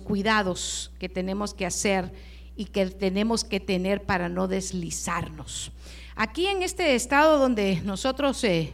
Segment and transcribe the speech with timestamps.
[0.00, 2.12] cuidados que tenemos que hacer
[2.56, 5.72] y que tenemos que tener para no deslizarnos.
[6.14, 8.72] Aquí en este estado donde nosotros eh,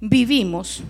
[0.00, 0.82] vivimos,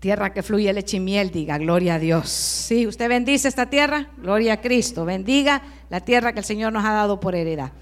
[0.00, 2.30] tierra que fluye leche y miel, diga, gloria a Dios.
[2.30, 6.84] Sí, usted bendice esta tierra, gloria a Cristo, bendiga la tierra que el Señor nos
[6.84, 7.72] ha dado por heredad.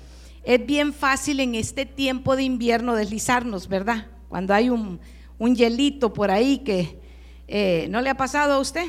[0.43, 4.07] Es bien fácil en este tiempo de invierno deslizarnos, ¿verdad?
[4.29, 5.01] Cuando hay un,
[5.39, 7.01] hielito por ahí que
[7.47, 8.87] eh, no le ha pasado a usted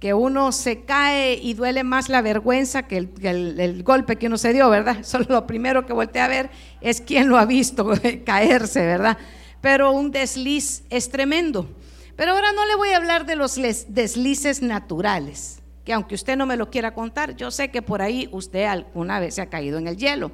[0.00, 4.52] que uno se cae y duele más la vergüenza que el, golpe que uno se
[4.52, 4.98] dio, ¿verdad?
[5.02, 7.90] Solo lo primero que volteé a ver es quién lo ha visto
[8.24, 9.18] caerse, ¿verdad?
[9.60, 11.68] Pero un desliz es tremendo.
[12.14, 13.56] Pero ahora no le voy a hablar de los
[13.88, 18.28] deslices naturales, que aunque usted no me lo quiera contar, yo sé que por ahí
[18.32, 20.32] usted alguna vez se ha caído en el hielo,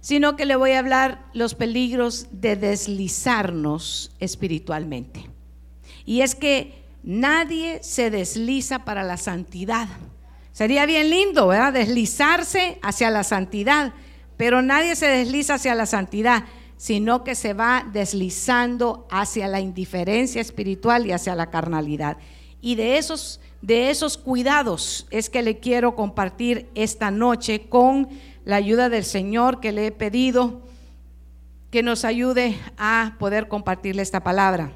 [0.00, 5.28] sino que le voy a hablar los peligros de deslizarnos espiritualmente.
[6.04, 9.88] Y es que Nadie se desliza para la santidad.
[10.52, 11.72] Sería bien lindo, ¿verdad?
[11.72, 13.94] Deslizarse hacia la santidad,
[14.36, 16.44] pero nadie se desliza hacia la santidad,
[16.76, 22.18] sino que se va deslizando hacia la indiferencia espiritual y hacia la carnalidad.
[22.60, 28.10] Y de esos, de esos cuidados es que le quiero compartir esta noche con
[28.44, 30.60] la ayuda del Señor que le he pedido
[31.70, 34.74] que nos ayude a poder compartirle esta palabra.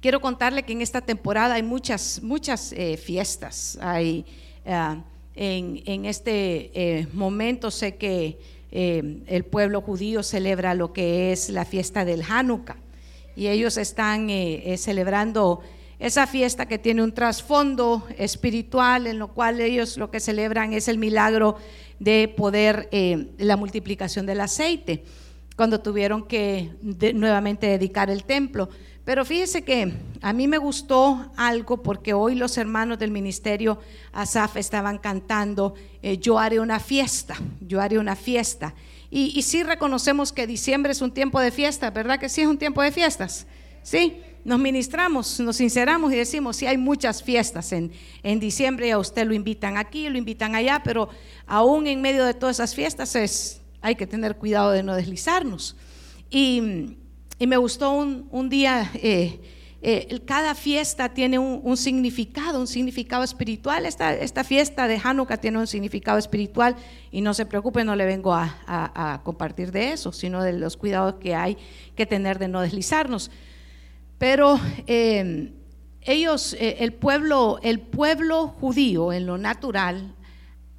[0.00, 3.78] Quiero contarle que en esta temporada hay muchas, muchas eh, fiestas.
[3.80, 4.26] Hay,
[4.64, 5.02] eh,
[5.34, 8.38] en, este eh, momento sé que
[8.70, 12.76] el pueblo judío celebra lo que es la fiesta del Hanukkah
[13.34, 14.28] y ellos están
[14.76, 15.60] celebrando
[15.98, 20.88] esa fiesta que tiene un trasfondo espiritual en lo cual ellos lo que celebran es
[20.88, 21.56] el milagro
[21.98, 22.90] de poder,
[23.38, 25.04] la multiplicación del aceite,
[25.56, 26.70] cuando tuvieron que
[27.14, 28.68] nuevamente dedicar el templo.
[29.06, 33.78] Pero fíjese que a mí me gustó algo porque hoy los hermanos del ministerio
[34.12, 38.74] Asaf estaban cantando, eh, yo haré una fiesta, yo haré una fiesta.
[39.08, 42.58] Y, sí reconocemos que diciembre es un tiempo de fiesta, ¿verdad que sí es un
[42.58, 43.46] tiempo de fiestas?
[43.84, 47.92] Sí, nos ministramos, nos sinceramos y decimos, sí hay muchas fiestas en,
[48.24, 51.10] en diciembre y a usted lo invitan aquí, lo invitan allá, pero
[51.46, 55.76] aún en medio de todas esas fiestas es, hay que tener cuidado de no deslizarnos.
[56.28, 56.96] Y
[57.38, 59.40] y me gustó un, día, eh,
[59.82, 63.84] eh, cada fiesta tiene un, significado, un significado espiritual.
[63.84, 66.76] Esta, esta, fiesta de Hanukkah tiene un significado espiritual
[67.10, 71.16] y no se preocupe, no le vengo a, compartir de eso, sino de los cuidados
[71.16, 71.58] que hay
[71.94, 73.30] que tener de no deslizarnos.
[74.16, 75.52] Pero eh,
[76.00, 80.14] ellos, el, pueblo, el pueblo judío en lo natural,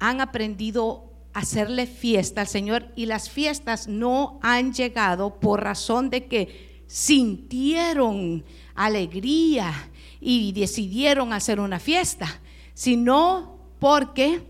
[0.00, 1.07] han aprendido
[1.38, 8.44] hacerle fiesta al Señor y las fiestas no han llegado por razón de que sintieron
[8.74, 9.72] alegría
[10.20, 12.40] y decidieron hacer una fiesta,
[12.74, 14.42] sino porque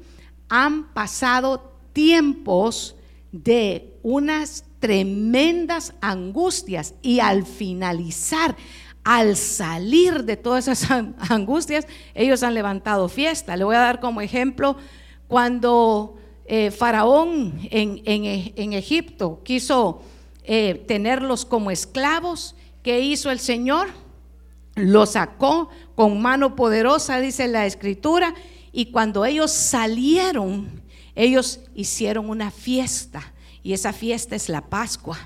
[0.49, 2.97] han pasado tiempos
[3.33, 8.57] de unas tremendas angustias y al finalizar,
[9.05, 10.91] al salir de todas esas
[11.31, 13.57] angustias, ellos han levantado fiesta.
[13.57, 14.77] Le voy a dar como ejemplo
[15.27, 16.18] cuando
[16.51, 20.01] eh, Faraón en, Egipto quiso
[20.45, 23.89] eh, tenerlos como esclavos, ¿qué hizo el Señor?
[24.75, 28.35] Los sacó con mano poderosa, dice la escritura,
[28.73, 30.83] y cuando ellos salieron,
[31.15, 35.19] ellos hicieron una fiesta, y esa fiesta es la Pascua.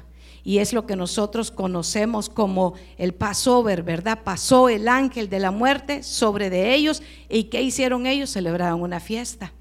[0.45, 4.25] Y es lo que nosotros conocemos como el Passover, ¿verdad?
[4.25, 7.01] Pasó el ángel de la muerte sobre de ellos.
[7.29, 8.31] ¿Y qué hicieron ellos?
[8.31, 9.53] Celebraron una fiesta.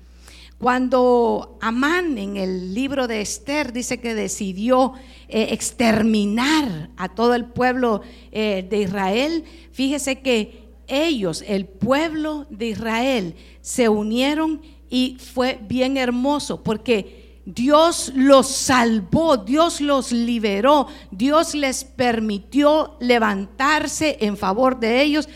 [0.62, 4.94] Cuando Amán en el libro de Esther dice que decidió
[5.28, 12.68] eh, exterminar a todo el pueblo eh, de Israel, fíjese que ellos, el pueblo de
[12.68, 21.56] Israel, se unieron y fue bien hermoso porque Dios los salvó, Dios los liberó, Dios
[21.56, 25.28] les permitió levantarse en favor de ellos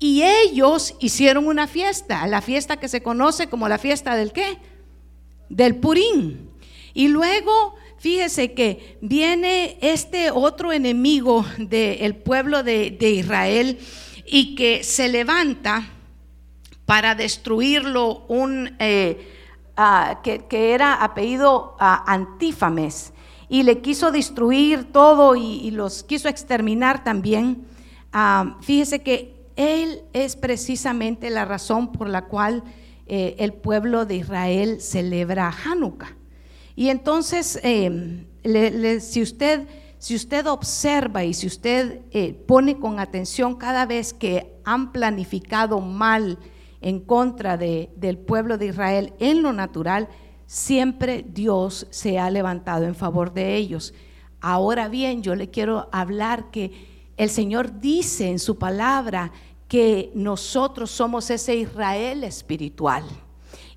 [0.00, 4.58] y ellos hicieron una fiesta, la fiesta que se conoce como la fiesta del qué?
[5.52, 6.50] Del Purín.
[6.94, 13.78] Y luego, fíjese que viene este otro enemigo del pueblo de, Israel
[14.26, 15.88] y que se levanta
[16.86, 18.74] para destruirlo un...
[18.78, 19.28] Eh,
[20.22, 23.12] que, era apellido Antífames
[23.48, 27.66] y le quiso destruir todo y, los quiso exterminar también.
[28.60, 32.62] fíjese que él es precisamente la razón por la cual
[33.14, 36.16] eh, el pueblo de Israel celebra Hanukkah.
[36.74, 38.24] Y entonces, eh,
[39.02, 39.68] si, usted,
[39.98, 45.82] si usted observa y si usted eh, pone con atención cada vez que han planificado
[45.82, 46.38] mal
[46.80, 50.08] en contra de, del pueblo de Israel en lo natural,
[50.46, 53.92] siempre Dios se ha levantado en favor de ellos.
[54.40, 59.32] Ahora bien, yo le quiero hablar que el Señor dice en su palabra
[59.72, 63.04] que nosotros somos ese Israel espiritual.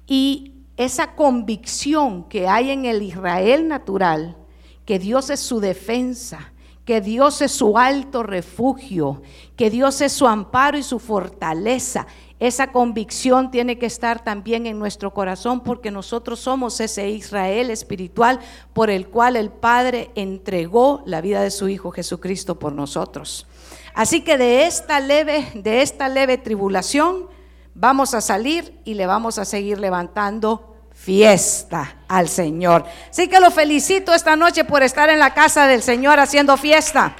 [0.05, 4.35] Y esa convicción que hay en el Israel natural,
[4.83, 6.51] que Dios es su defensa,
[6.83, 9.21] que Dios es su alto refugio,
[9.55, 12.07] que Dios es su amparo y su fortaleza.
[12.41, 18.41] Esa convicción tiene que estar también en nuestro corazón porque nosotros somos ese Israel espiritual
[18.73, 23.47] por el cual el Padre entregó la vida de su Hijo Jesucristo por nosotros.
[23.95, 27.29] Así que de esta leve, de esta leve tribulación
[27.73, 32.85] vamos a salir y le vamos a seguir levantando fiesta al Señor.
[33.09, 37.15] Así que lo felicito esta noche por estar en la casa del Señor haciendo fiesta.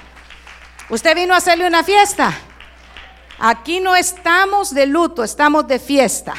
[0.90, 2.36] ¿Usted vino a hacerle una fiesta?
[3.38, 6.34] Aquí no estamos de luto, estamos de fiesta,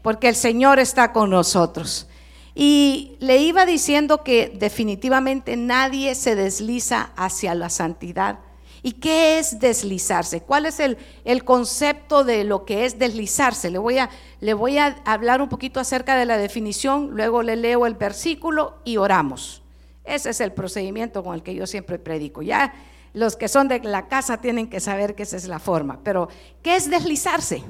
[0.00, 2.08] porque el Señor está con nosotros.
[2.54, 8.38] Y le iba diciendo que definitivamente nadie se desliza hacia la santidad
[8.84, 10.40] ¿Y qué es deslizarse?
[10.40, 10.96] ¿Cuál es el,
[11.44, 13.70] concepto de lo que es deslizarse?
[13.70, 17.54] Le voy, a, le voy a hablar un poquito acerca de la definición, luego le
[17.54, 19.62] leo el versículo y oramos.
[20.04, 22.42] Ese es el procedimiento con el que yo siempre predico.
[22.42, 22.74] Ya
[23.12, 26.00] los que son de la casa tienen que saber que esa es la forma.
[26.02, 26.28] Pero,
[26.60, 27.62] ¿qué es deslizarse?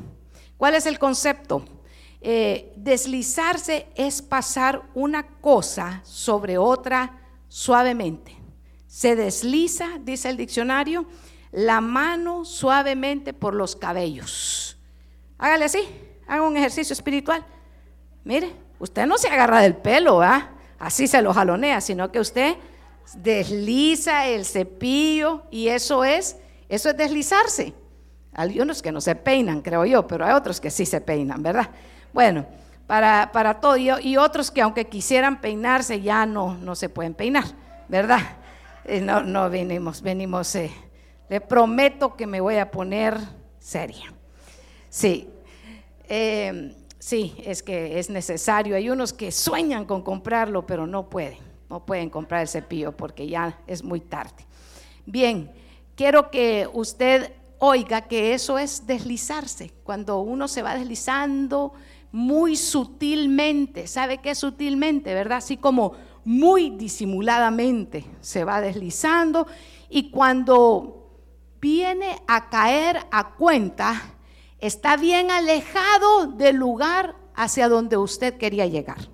[0.57, 1.63] ¿Cuál es el concepto?
[2.23, 8.42] Eh, deslizarse es pasar una cosa sobre otra suavemente
[8.93, 11.07] se desliza, dice el diccionario,
[11.51, 14.77] la mano suavemente por los cabellos.
[15.39, 15.79] Hágale así,
[16.29, 17.43] haga un ejercicio espiritual.
[18.23, 20.21] Mire, usted no se agarra del pelo,
[20.79, 22.57] así se lo jalonea, sino que usted
[23.17, 26.37] desliza el cepillo y eso es,
[26.69, 27.73] eso es deslizarse.
[28.35, 31.43] Hay unos que no se peinan, creo yo, pero hay otros que sí se peinan,
[31.43, 31.71] ¿verdad?
[32.13, 32.45] Bueno,
[32.87, 37.15] para, para todo, y, y otros que aunque quisieran peinarse ya no, no se pueden
[37.15, 37.47] peinar,
[37.89, 38.42] ¿verdad?
[38.85, 40.71] Eh, no, no venimos, venimos, eh,
[41.29, 43.17] le prometo que me voy a poner
[43.59, 44.13] seria.
[44.89, 45.29] Sí,
[46.09, 48.75] em, sí, es que es necesario.
[48.75, 51.39] Hay unos que sueñan con comprarlo, pero no pueden,
[51.71, 54.45] no pueden comprar el cepillo porque ya es muy tarde.
[55.07, 55.51] Bien,
[55.95, 61.73] quiero que usted oiga que eso es deslizarse, cuando uno se va deslizando
[62.11, 65.39] muy sutilmente, ¿sabe qué es sutilmente, verdad?
[65.39, 69.47] Así como muy disimuladamente se va deslizando
[69.89, 71.11] y cuando
[71.61, 74.17] viene a caer a cuenta,
[74.59, 79.09] está bien alejado del lugar hacia donde usted quería llegar.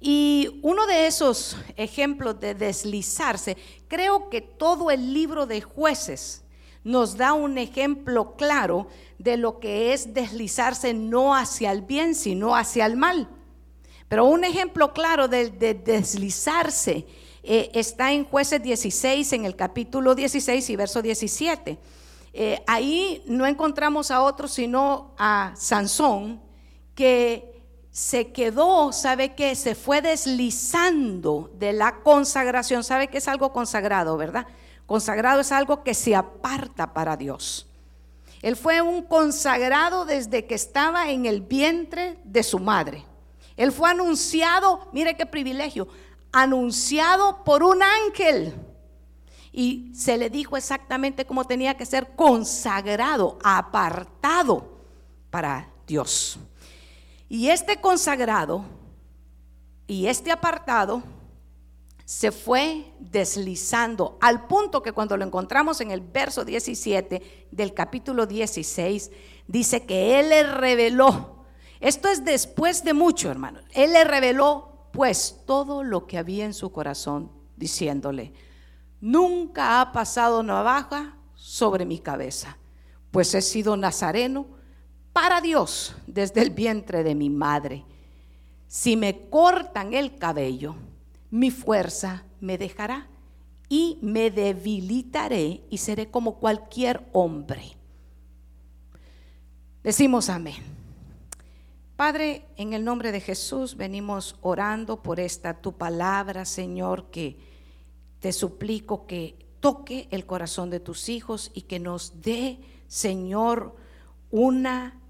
[0.00, 3.56] Y uno de esos ejemplos de deslizarse,
[3.88, 6.44] creo que todo el libro de jueces
[6.84, 8.86] nos da un ejemplo claro
[9.18, 13.28] de lo que es deslizarse no hacia el bien, sino hacia el mal.
[14.08, 17.06] Pero un ejemplo claro de, deslizarse
[17.42, 21.78] eh, está en jueces 16, en el capítulo 16 y verso 17.
[22.32, 26.40] Eh, ahí no encontramos a otro sino a Sansón,
[26.94, 27.58] que
[27.90, 29.54] se quedó, ¿sabe qué?
[29.54, 32.84] Se fue deslizando de la consagración.
[32.84, 34.46] ¿Sabe que es algo consagrado, verdad?
[34.86, 37.66] Consagrado es algo que se aparta para Dios.
[38.40, 43.04] Él fue un consagrado desde que estaba en el vientre de su madre.
[43.58, 45.88] Él fue anunciado, mire qué privilegio,
[46.30, 48.54] anunciado por un ángel.
[49.50, 54.78] Y se le dijo exactamente cómo tenía que ser consagrado, apartado
[55.28, 56.38] para Dios.
[57.28, 58.64] Y este consagrado
[59.88, 61.02] y este apartado
[62.04, 68.24] se fue deslizando al punto que cuando lo encontramos en el verso 17 del capítulo
[68.24, 69.10] 16,
[69.48, 71.37] dice que Él le reveló
[71.80, 73.60] esto es después de mucho, hermano.
[73.72, 78.32] Él le reveló pues todo lo que había en su corazón, diciéndole,
[79.00, 82.58] nunca ha pasado navaja sobre mi cabeza,
[83.10, 84.46] pues he sido nazareno
[85.12, 87.84] para Dios desde el vientre de mi madre.
[88.66, 90.74] Si me cortan el cabello,
[91.30, 93.08] mi fuerza me dejará
[93.68, 97.76] y me debilitaré y seré como cualquier hombre.
[99.82, 100.77] Decimos amén.
[101.98, 107.40] Padre, en el nombre de Jesús venimos orando por esta tu palabra, Señor, que
[108.20, 113.74] te suplico que toque el corazón de tus hijos y que nos dé, Señor,
[114.30, 115.00] una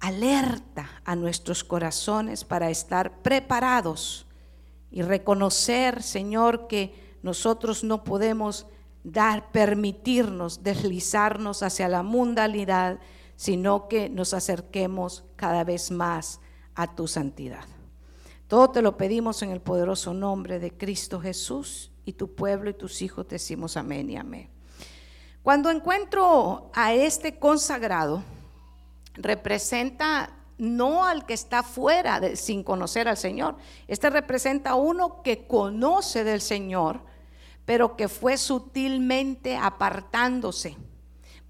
[0.00, 4.26] alerta a nuestros corazones para estar preparados
[4.90, 8.66] y reconocer, Señor, que nosotros no podemos
[9.02, 13.00] dar, permitirnos deslizarnos hacia la mundanalidad,
[13.36, 16.40] sino que nos acerquemos cada vez más
[16.74, 17.64] a tu santidad.
[18.46, 22.74] Todo te lo pedimos en el poderoso nombre de Cristo Jesús y tu pueblo y
[22.74, 24.50] tus hijos decimos amén y amén.
[25.42, 28.22] Cuando encuentro a este consagrado,
[29.14, 33.56] representa no al que está fuera sin conocer al Señor.
[33.88, 37.00] Este representa a uno que conoce del Señor,
[37.64, 40.76] pero que fue sutilmente apartándose.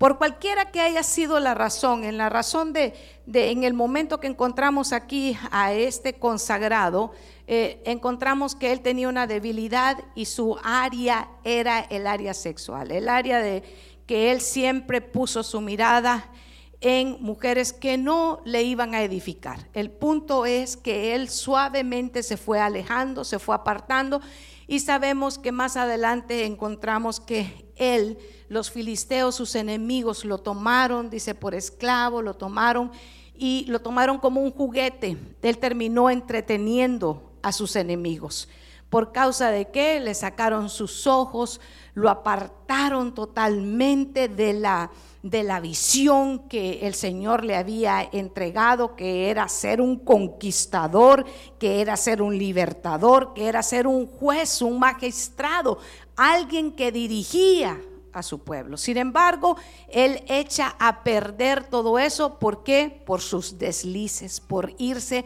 [0.03, 2.93] Por cualquiera que haya sido la razón, en la razón de,
[3.33, 7.13] en el momento que encontramos aquí a este consagrado,
[7.47, 13.09] eh, encontramos que él tenía una debilidad y su área era el área sexual, el
[13.09, 13.63] área de
[14.05, 16.29] que él siempre puso su mirada
[16.81, 19.69] en mujeres que no le iban a edificar.
[19.73, 24.21] El punto es que él suavemente se fue alejando, se fue apartando
[24.67, 31.35] y sabemos que más adelante encontramos que él, los filisteos, sus enemigos, lo tomaron, dice,
[31.35, 32.93] por esclavo, lo tomaron
[33.37, 35.17] y lo tomaron como un juguete.
[35.43, 38.49] Él terminó entreteniendo a sus enemigos.
[38.91, 40.01] ¿Por causa de qué?
[40.01, 41.61] Le sacaron sus ojos,
[41.95, 44.91] lo apartaron totalmente de la
[45.23, 51.25] de la visión que el Señor le había entregado, que era ser un conquistador,
[51.61, 55.79] que era ser un libertador, que era ser un juez, un magistrado,
[56.17, 57.81] alguien que dirigía
[58.13, 58.77] a su pueblo.
[58.77, 59.57] Sin embargo,
[59.89, 63.03] él echa a perder todo eso, ¿por qué?
[63.07, 65.25] Por sus deslices, por irse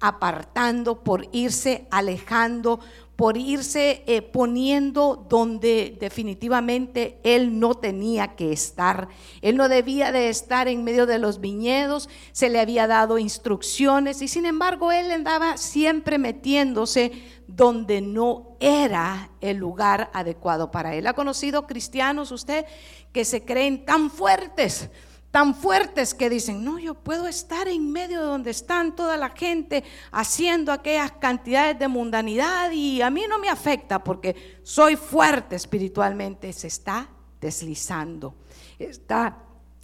[0.00, 2.80] apartando, por irse alejando,
[3.16, 9.08] por irse eh, poniendo donde definitivamente él no tenía que estar.
[9.40, 14.20] Él no debía de estar en medio de los viñedos, se le había dado instrucciones
[14.20, 17.12] y sin embargo él andaba siempre metiéndose
[17.46, 21.06] donde no era el lugar adecuado para él.
[21.06, 22.64] ¿Ha conocido cristianos usted
[23.12, 24.90] que se creen tan fuertes?
[25.34, 29.30] tan fuertes que dicen, no, yo puedo estar en medio de donde están toda la
[29.30, 29.82] gente
[30.12, 36.52] haciendo aquellas cantidades de mundanidad y a mí no me afecta porque soy fuerte espiritualmente.
[36.52, 37.08] Se está
[37.40, 38.36] deslizando,
[38.78, 39.38] está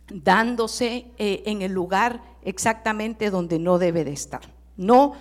[0.07, 4.43] dándose eh, en el lugar exactamente donde no debe de estar.
[4.76, 5.14] No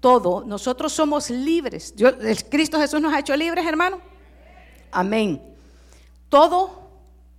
[0.00, 1.94] todo, nosotros somos libres.
[2.48, 4.00] Cristo Jesús nos ha hecho libres, hermano.
[4.90, 5.42] Amén.
[6.28, 6.90] Todo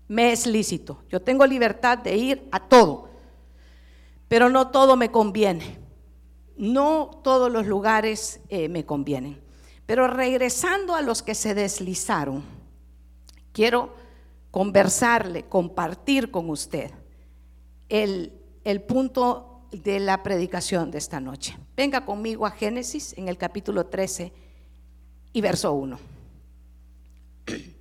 [0.08, 1.04] me es lícito.
[1.10, 3.10] Yo tengo libertad de ir a todo,
[4.28, 5.80] pero no todo me conviene.
[6.58, 9.42] No todos los lugares eh, me convienen.
[9.86, 12.44] Pero regresando a los que se deslizaron,
[13.54, 13.96] quiero
[14.52, 16.92] conversarle, compartir con usted
[17.88, 21.58] el, el punto de la predicación de esta noche.
[21.76, 24.34] Venga conmigo a Génesis en el capítulo 13
[25.34, 26.00] y verso 1.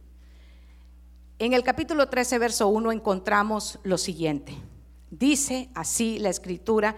[1.41, 4.57] En el capítulo 13, verso 1 encontramos lo siguiente.
[5.09, 6.97] Dice así la escritura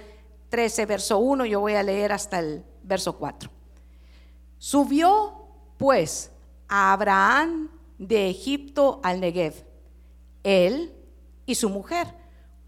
[0.48, 3.50] 13, verso 1, yo voy a leer hasta el verso 4.
[4.56, 6.30] Subió pues
[6.68, 7.68] a Abraham
[7.98, 9.66] de Egipto al Negev,
[10.42, 10.94] él
[11.44, 12.06] y su mujer,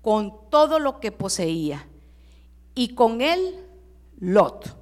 [0.03, 1.89] con todo lo que poseía,
[2.75, 3.57] y con él
[4.19, 4.77] Lot.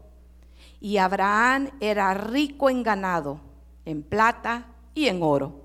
[0.80, 3.40] Y Abraham era rico en ganado,
[3.84, 5.60] en plata y en oro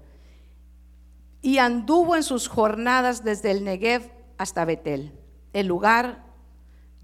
[1.46, 5.14] y anduvo en sus jornadas desde el Negev hasta Betel,
[5.54, 6.26] el lugar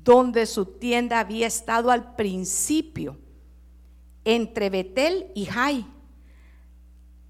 [0.03, 3.19] donde su tienda había estado al principio,
[4.25, 5.85] entre Betel y Jai,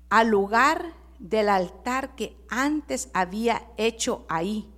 [0.09, 4.71] al lugar del altar que antes había hecho ahí.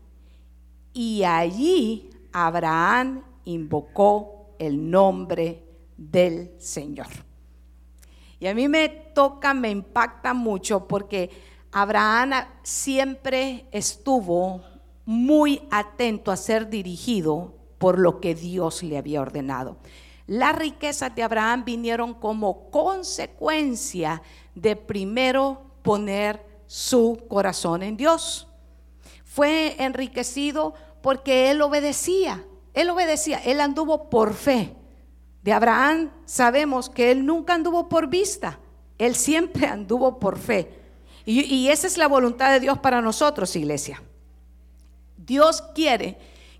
[0.91, 5.63] Y allí Abraham invocó el nombre
[5.95, 7.07] del Señor.
[8.39, 11.29] Y a mí me toca, me impacta mucho porque
[11.71, 14.61] Abraham siempre estuvo
[15.05, 19.77] muy atento a ser dirigido por lo que Dios le había ordenado.
[20.27, 24.21] Las riquezas de Abraham vinieron como consecuencia
[24.55, 28.47] de primero poner su corazón en Dios.
[29.25, 30.73] Fue enriquecido
[31.03, 34.73] porque él obedecía, él obedecía, él anduvo por fe.
[35.43, 38.57] De Abraham sabemos que él nunca anduvo por vista,
[38.97, 40.79] él siempre anduvo por fe.
[41.25, 44.01] Y, esa es la voluntad de Dios para nosotros, iglesia.
[45.17, 46.17] Dios quiere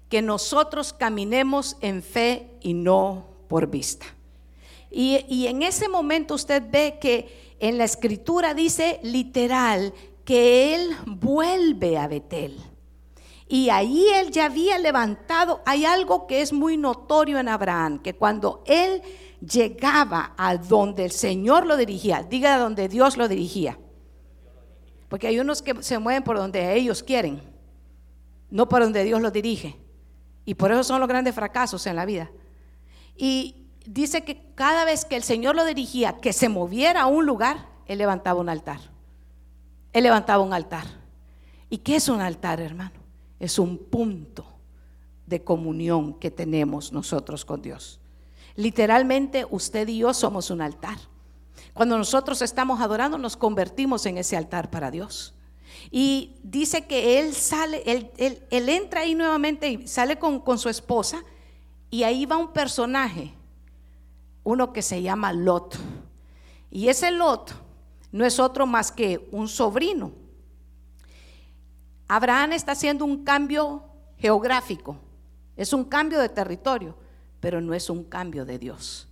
[0.08, 4.06] que nosotros caminemos en fe y no por vista.
[4.90, 10.96] Y, y, en ese momento usted ve que en la escritura dice literal que él
[11.06, 12.73] vuelve a Betel.
[13.48, 18.16] Y ahí él ya había levantado, hay algo que es muy notorio en Abraham, que
[18.16, 19.02] cuando él
[19.42, 23.78] llegaba a donde el Señor lo dirigía, diga a donde Dios lo dirigía,
[25.10, 27.42] porque hay unos que se mueven por donde ellos quieren.
[28.50, 29.78] no por donde Dios los dirige.
[30.46, 32.30] Y por eso son los grandes fracasos en la vida.
[33.16, 37.26] Y dice que cada vez que el Señor lo dirigía, que se moviera a un
[37.26, 38.80] lugar, Él levantaba un altar.
[39.92, 40.86] Él levantaba un altar.
[41.70, 43.03] ¿Y qué es un altar, hermano?
[43.44, 44.46] Es un punto
[45.28, 48.00] de comunión que tenemos nosotros con Dios.
[48.56, 50.98] Literalmente usted y yo somos un altar.
[51.74, 55.34] Cuando nosotros estamos adorando nos convertimos en ese altar para Dios.
[55.92, 57.84] Y dice que él sale,
[58.16, 61.22] él, entra ahí nuevamente y sale con, con su esposa
[61.90, 63.34] y ahí va un personaje,
[64.46, 65.78] uno que se llama Lot.
[66.72, 67.54] Y ese Lot
[68.14, 70.23] no es otro más que un sobrino.
[72.08, 73.84] Abraham está haciendo un cambio
[74.18, 74.98] geográfico,
[75.56, 76.98] es un cambio de territorio,
[77.40, 79.08] pero no es un cambio de Dios.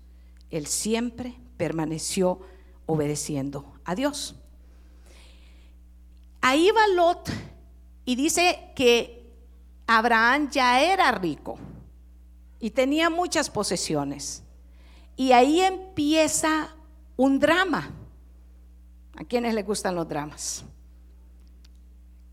[0.50, 2.42] Él siempre permaneció
[2.86, 4.36] obedeciendo a Dios.
[6.42, 7.30] Ahí va Lot
[8.06, 9.32] y dice que
[9.86, 11.58] Abraham ya era rico
[12.60, 14.44] y tenía muchas posesiones.
[15.16, 16.76] Y ahí empieza
[17.18, 17.92] un drama.
[19.16, 20.64] ¿A quienes les gustan los dramas?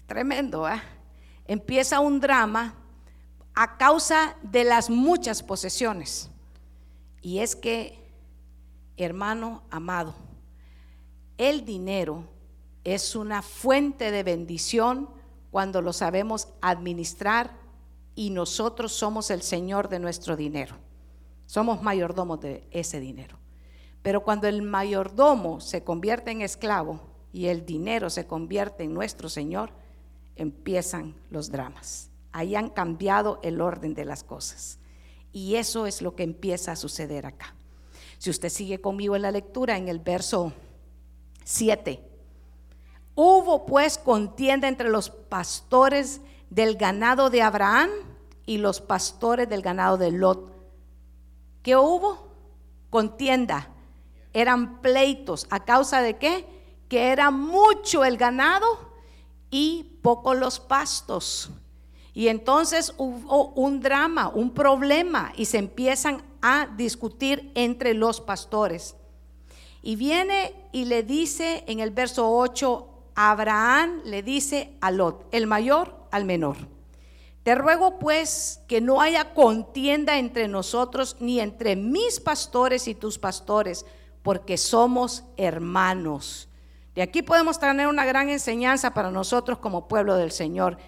[0.09, 0.81] Tremendo, ¿eh?
[1.47, 2.75] Empieza un drama
[3.55, 6.31] a causa de las muchas posesiones.
[7.21, 8.11] Y es que,
[8.97, 10.15] hermano amado,
[11.37, 12.25] el dinero
[12.85, 15.11] es una fuente de bendición
[15.51, 17.51] cuando lo sabemos administrar
[18.15, 20.75] y nosotros somos el Señor de nuestro dinero.
[21.45, 23.37] Somos mayordomos de ese dinero.
[24.01, 26.99] Pero cuando el mayordomo se convierte en esclavo
[27.31, 29.71] y el dinero se convierte en nuestro Señor,
[30.39, 32.11] empiezan los dramas.
[32.33, 34.79] Ahí han cambiado el orden de las cosas.
[35.33, 37.55] Y eso es lo que empieza a suceder acá.
[38.19, 40.53] Si usted sigue conmigo en la lectura, en el verso
[41.45, 42.03] 7,
[43.15, 47.91] hubo pues contienda entre los pastores del ganado de Abraham
[48.47, 50.53] y los pastores del ganado de Lot.
[51.63, 52.33] ¿Qué hubo?
[52.91, 53.71] Contienda.
[54.33, 55.47] Eran pleitos.
[55.51, 56.47] ¿A causa de qué?
[56.89, 58.67] Que era mucho el ganado
[59.51, 61.51] y poco los pastos.
[62.15, 68.97] Y entonces hubo un drama, un problema, y se empiezan a discutir entre los pastores.
[69.83, 75.47] Y viene y le dice en el verso 8, Abraham le dice a Lot, el
[75.47, 76.57] mayor al menor.
[77.43, 83.19] Te ruego pues que no haya contienda entre nosotros ni entre mis pastores y tus
[83.19, 83.87] pastores,
[84.23, 86.48] porque somos hermanos.
[86.99, 90.79] De aquí podemos tener una gran enseñanza para nosotros como pueblo del Señor.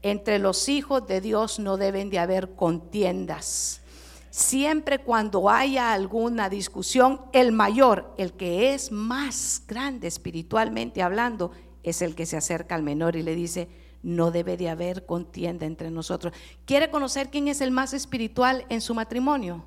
[0.00, 3.82] Entre los hijos de Dios no deben de haber contiendas.
[4.30, 11.50] Siempre cuando haya alguna discusión, el mayor, el que es más grande espiritualmente hablando,
[11.82, 13.68] es el que se acerca al menor y le dice,
[14.02, 16.32] no debe de haber contienda entre nosotros.
[16.64, 19.66] ¿Quiere conocer quién es el más espiritual en su matrimonio?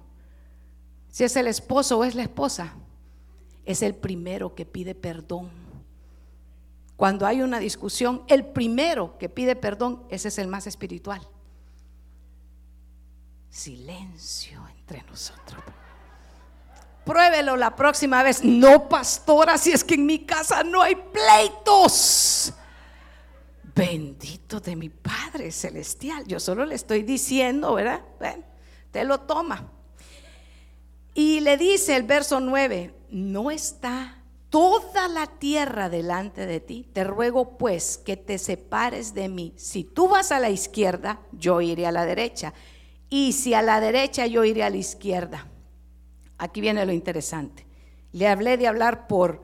[1.09, 2.73] Si es el esposo o es la esposa,
[3.65, 5.61] es el primero que pide perdón
[7.01, 11.27] cuando hay una discusión, el primero que pide perdón, ese es el más espiritual.
[13.49, 15.63] Silencio entre nosotros.
[17.03, 18.43] Pruébelo la próxima vez.
[18.43, 22.53] No, pastora, si es que en mi casa no hay pleitos.
[23.73, 26.27] Bendito de mi Padre Celestial.
[26.27, 28.01] Yo solo le estoy diciendo, ¿verdad?
[28.91, 29.71] te lo toma.
[31.15, 34.20] Y le dice el verso 9, no está
[34.51, 36.87] toda la tierra delante de ti.
[36.93, 39.53] Te ruego pues que te separes de mí.
[39.55, 42.53] Si tú vas a la izquierda, yo iré a la derecha.
[43.09, 45.47] Y si a la derecha, yo iré a la izquierda.
[46.37, 47.65] Aquí viene lo interesante.
[48.11, 49.41] Le hablé de hablar por,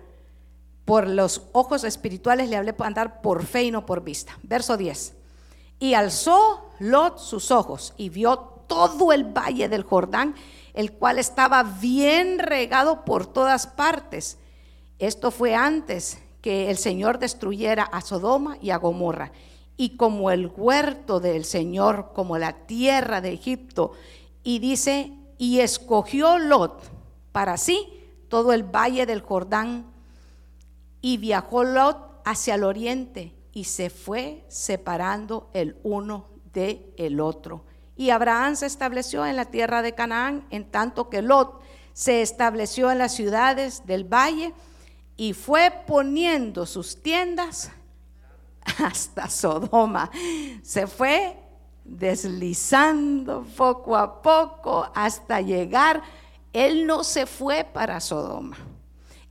[0.83, 4.37] por los ojos espirituales, le hablé de andar por fe y no por vista.
[4.43, 5.15] Verso 10.
[5.79, 10.35] Y alzó Lot sus ojos y vio todo el valle del Jordán,
[10.73, 14.37] el cual estaba bien regado por todas partes
[14.99, 19.31] esto fue antes que el Señor destruyera a Sodoma y a Gomorra.
[19.75, 23.91] Y como el huerto del Señor, como la tierra de Egipto.
[24.43, 26.81] Y dice, y escogió Lot
[27.31, 27.87] para sí
[28.27, 29.85] todo el valle del Jordán.
[31.01, 37.65] Y viajó Lot hacia el oriente y se fue separando el uno de el otro.
[37.95, 41.61] Y Abraham se estableció en la tierra de Canaán, en tanto que Lot
[41.93, 44.53] se estableció en las ciudades del valle
[45.17, 47.71] y fue poniendo sus tiendas
[48.79, 50.11] hasta Sodoma.
[50.61, 51.35] Se fue
[51.83, 56.03] deslizando poco a poco hasta llegar.
[56.53, 58.57] Él no se fue para Sodoma.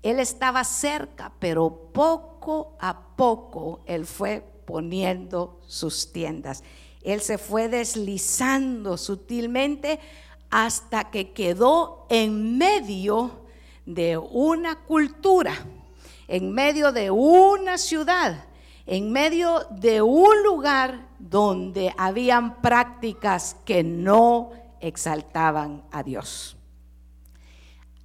[0.03, 6.63] Él estaba cerca, pero poco a poco él fue poniendo sus tiendas.
[7.03, 10.01] Él se fue deslizando sutilmente
[10.51, 13.47] hasta que quedó en medio
[13.85, 15.55] de una cultura,
[16.29, 18.45] en medio de una ciudad,
[18.87, 26.57] en medio de un lugar donde habían prácticas que no exaltaban a Dios.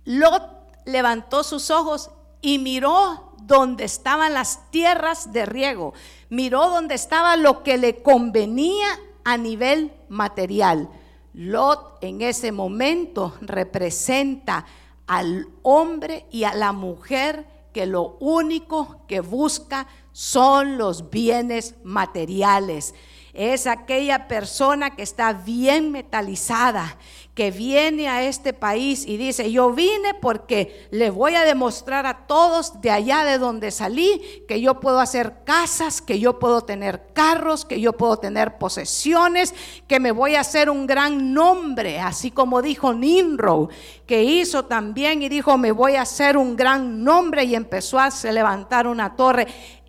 [0.05, 0.43] Lot
[0.85, 2.09] levantó sus ojos
[2.41, 5.93] y miró donde estaban las tierras de riego,
[6.29, 8.87] miró donde estaba lo que le convenía
[9.23, 10.89] a nivel material.
[11.33, 14.65] Lot en ese momento representa
[15.07, 22.93] al hombre y a la mujer que lo único que busca son los bienes materiales.
[23.33, 26.97] Es aquella persona que está bien metalizada,
[27.41, 32.27] que viene a este país y dice, yo vine porque le voy a demostrar a
[32.27, 37.07] todos de allá de donde salí que yo puedo hacer casas, que yo puedo tener
[37.13, 39.55] carros, que yo puedo tener posesiones,
[39.87, 43.69] que me voy a hacer un gran nombre, así como dijo Nimrod,
[44.05, 48.11] que hizo también y dijo, me voy a hacer un gran nombre y empezó a
[48.31, 49.47] levantar una torre.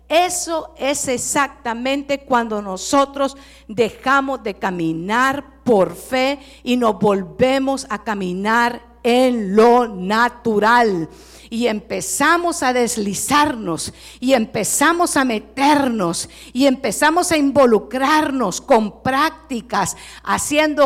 [0.09, 3.35] Eso es exactamente cuando nosotros
[3.67, 11.09] dejamos de caminar por fe y nos volvemos a caminar en lo natural.
[11.49, 20.85] Y empezamos a deslizarnos y empezamos a meternos y empezamos a involucrarnos con prácticas, haciendo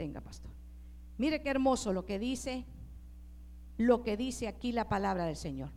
[0.00, 0.50] Venga, pastor.
[1.20, 2.64] Mire qué hermoso lo que dice,
[3.76, 5.68] lo que dice aquí la palabra del Señor.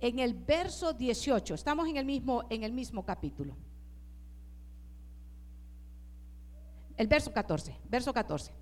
[0.00, 3.54] En el verso 18, estamos en el mismo, en el mismo capítulo.
[6.96, 8.54] El verso 14, verso 14.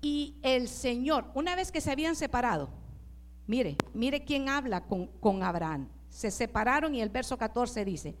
[0.00, 2.70] Y el Señor, una vez que se habían separado,
[3.46, 5.86] mire, mire quién habla con, con Abraham.
[6.08, 8.16] Se separaron y el verso 14 dice,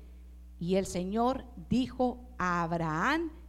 [0.58, 3.39] y el Señor dijo a Abraham,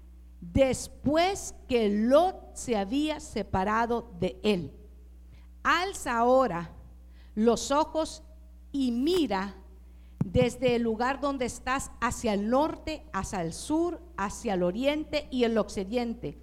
[0.42, 4.74] después que Lot se había separado de él.
[5.64, 6.72] Alza ahora
[7.36, 8.24] los ojos
[8.72, 9.56] y mira
[10.26, 15.44] desde el lugar donde estás hacia el norte, hacia el sur, hacia el oriente y
[15.44, 16.38] el occidente.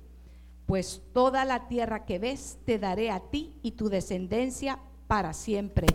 [0.67, 5.87] Pues toda la tierra que ves te daré a ti y tu descendencia para siempre.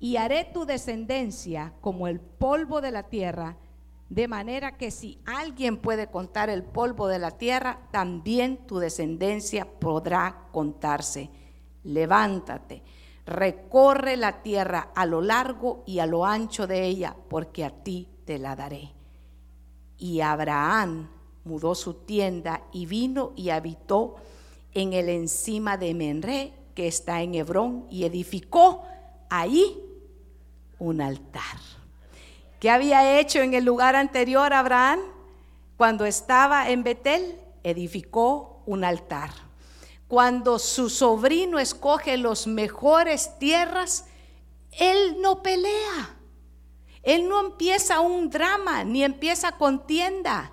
[0.00, 3.56] Y haré tu descendencia como el polvo de la tierra
[4.08, 9.66] de manera que si alguien puede contar el polvo de la tierra, también tu descendencia
[9.78, 11.30] podrá contarse.
[11.84, 12.82] Levántate,
[13.26, 18.08] recorre la tierra a lo largo y a lo ancho de ella, porque a ti
[18.24, 18.94] te la daré.
[19.98, 21.10] Y Abraham
[21.44, 24.16] mudó su tienda y vino y habitó
[24.72, 28.84] en el encima de Menré, que está en Hebrón, y edificó
[29.28, 29.82] ahí
[30.78, 31.77] un altar.
[32.60, 34.98] ¿Qué había hecho en el lugar anterior Abraham?
[35.76, 39.30] Cuando estaba en Betel, edificó un altar.
[40.08, 44.06] Cuando su sobrino escoge los mejores tierras,
[44.72, 46.16] él no pelea.
[47.04, 50.50] Él no empieza un drama, ni empieza contienda.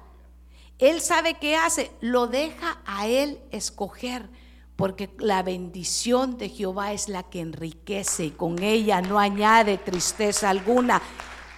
[0.77, 4.29] Él sabe qué hace, lo deja a él escoger,
[4.75, 10.51] porque la bendición de Jehová es la que enriquece y con ella no añade tristeza
[10.51, 11.01] alguna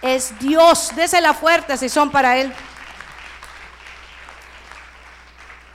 [0.02, 0.92] es Dios.
[0.94, 2.52] Désela fuerte si son para Él.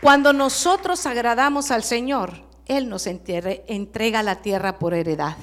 [0.01, 2.33] Cuando nosotros agradamos al Señor,
[2.65, 5.37] Él nos entrega la tierra por heredad.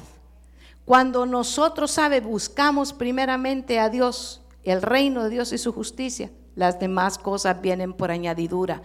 [0.85, 6.79] Cuando nosotros, sabe, buscamos primeramente a Dios, el reino de Dios y su justicia, las
[6.79, 8.83] demás cosas vienen por añadidura.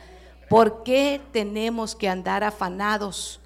[0.50, 3.42] ¿Por qué tenemos que andar afanados?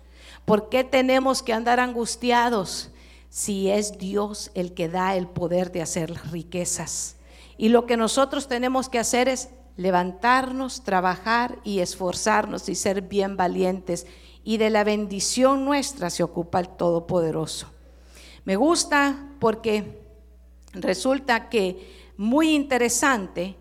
[0.46, 2.92] ¿Por qué tenemos que andar angustiados?
[3.30, 7.16] Si es Dios el que da el poder de hacer las riquezas.
[7.58, 13.38] Y lo que nosotros tenemos que hacer es levantarnos, trabajar y esforzarnos y ser bien
[13.38, 14.08] valientes.
[14.44, 17.68] Y de la bendición nuestra se ocupa el Todopoderoso.
[18.46, 20.02] Me gusta porque
[20.74, 23.56] resulta que muy interesante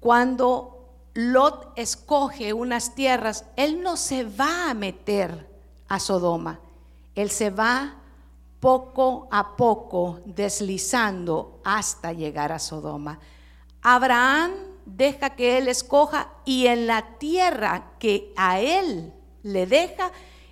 [0.00, 0.78] cuando
[1.14, 5.48] Lot escoge unas tierras, él no se va a meter
[5.88, 6.60] a Sodoma,
[7.14, 7.96] él se va
[8.60, 13.20] poco a poco deslizando hasta llegar a Sodoma.
[13.82, 14.52] Abraham
[14.84, 20.10] deja que él escoja y en la tierra que a él le deja,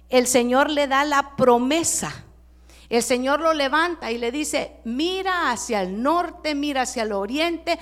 [0.08, 2.24] el Señor le da la promesa.
[2.88, 7.78] El Señor lo levanta y le dice, mira hacia el norte, mira hacia el oriente,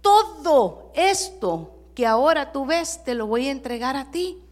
[0.00, 4.42] todo esto que ahora tú ves, te lo voy a entregar a ti.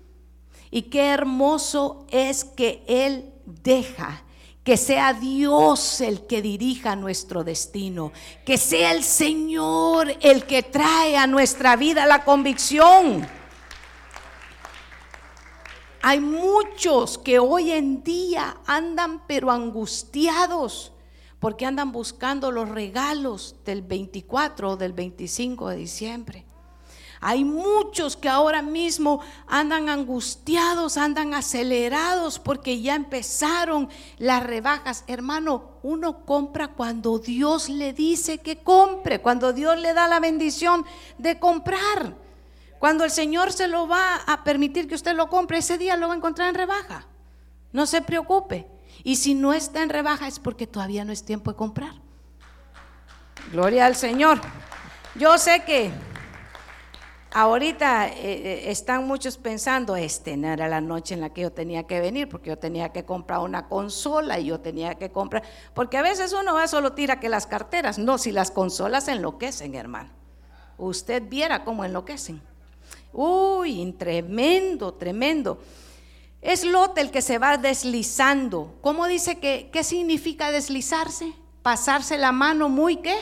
[0.70, 4.24] Y qué hermoso es que Él deja
[4.64, 8.12] que sea Dios el que dirija nuestro destino,
[8.46, 13.28] que sea el Señor el que trae a nuestra vida la convicción.
[16.00, 20.92] Hay muchos que hoy en día andan pero angustiados
[21.38, 26.46] porque andan buscando los regalos del 24 o del 25 de diciembre.
[27.26, 35.04] Hay muchos que ahora mismo andan angustiados, andan acelerados porque ya empezaron las rebajas.
[35.06, 40.84] Hermano, uno compra cuando Dios le dice que compre, cuando Dios le da la bendición
[41.16, 42.14] de comprar.
[42.78, 46.08] Cuando el Señor se lo va a permitir que usted lo compre, ese día lo
[46.08, 47.06] va a encontrar en rebaja.
[47.72, 48.66] No se preocupe.
[49.02, 51.94] Y si no está en rebaja es porque todavía no es tiempo de comprar.
[53.50, 54.42] Gloria al Señor.
[55.14, 55.90] Yo sé que
[57.36, 61.50] Ahorita eh, eh, están muchos pensando, este no era la noche en la que yo
[61.50, 65.42] tenía que venir, porque yo tenía que comprar una consola y yo tenía que comprar,
[65.74, 69.74] porque a veces uno va solo tira que las carteras, no, si las consolas enloquecen,
[69.74, 70.10] hermano.
[70.78, 72.40] Usted viera cómo enloquecen.
[73.12, 75.58] Uy, tremendo, tremendo.
[76.40, 78.76] Es Lot el que se va deslizando.
[78.80, 81.32] ¿Cómo dice que qué significa deslizarse?
[81.62, 83.16] Pasarse la mano muy qué?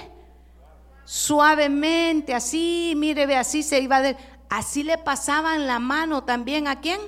[1.12, 4.16] Suavemente, así, mire, ve, así se iba de,
[4.48, 6.98] así le pasaban la mano también a quién?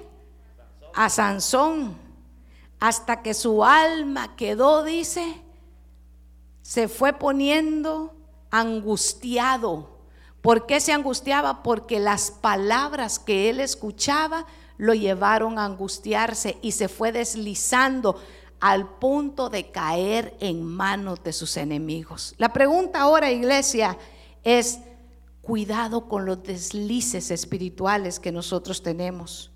[0.93, 1.97] A Sansón,
[2.79, 5.43] hasta que su alma quedó, dice,
[6.61, 8.15] se fue poniendo
[8.51, 10.01] angustiado.
[10.43, 11.63] ¿Por qué se angustiaba?
[11.63, 14.45] Porque las palabras que él escuchaba
[14.77, 18.21] lo llevaron a angustiarse y se fue deslizando
[18.65, 22.35] al punto de caer en manos de sus enemigos.
[22.39, 23.99] La pregunta ahora, iglesia,
[24.43, 24.79] es
[25.43, 29.51] cuidado con los deslices espirituales que nosotros tenemos.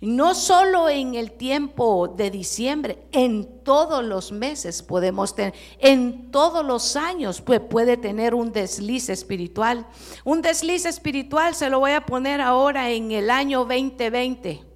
[0.00, 6.64] No solo en el tiempo de diciembre, en todos los meses podemos tener, en todos
[6.64, 9.88] los años puede tener un desliz espiritual.
[10.24, 14.71] Un desliz espiritual se lo voy a poner ahora en el año 2020.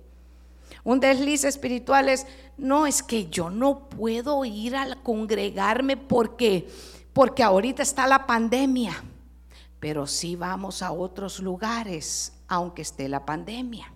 [0.87, 6.69] Un desliz espiritual es, no, es que yo no puedo ir a congregarme porque,
[7.13, 8.95] porque ahorita está la pandemia,
[9.81, 13.93] pero sí vamos a otros lugares, aunque esté la pandemia.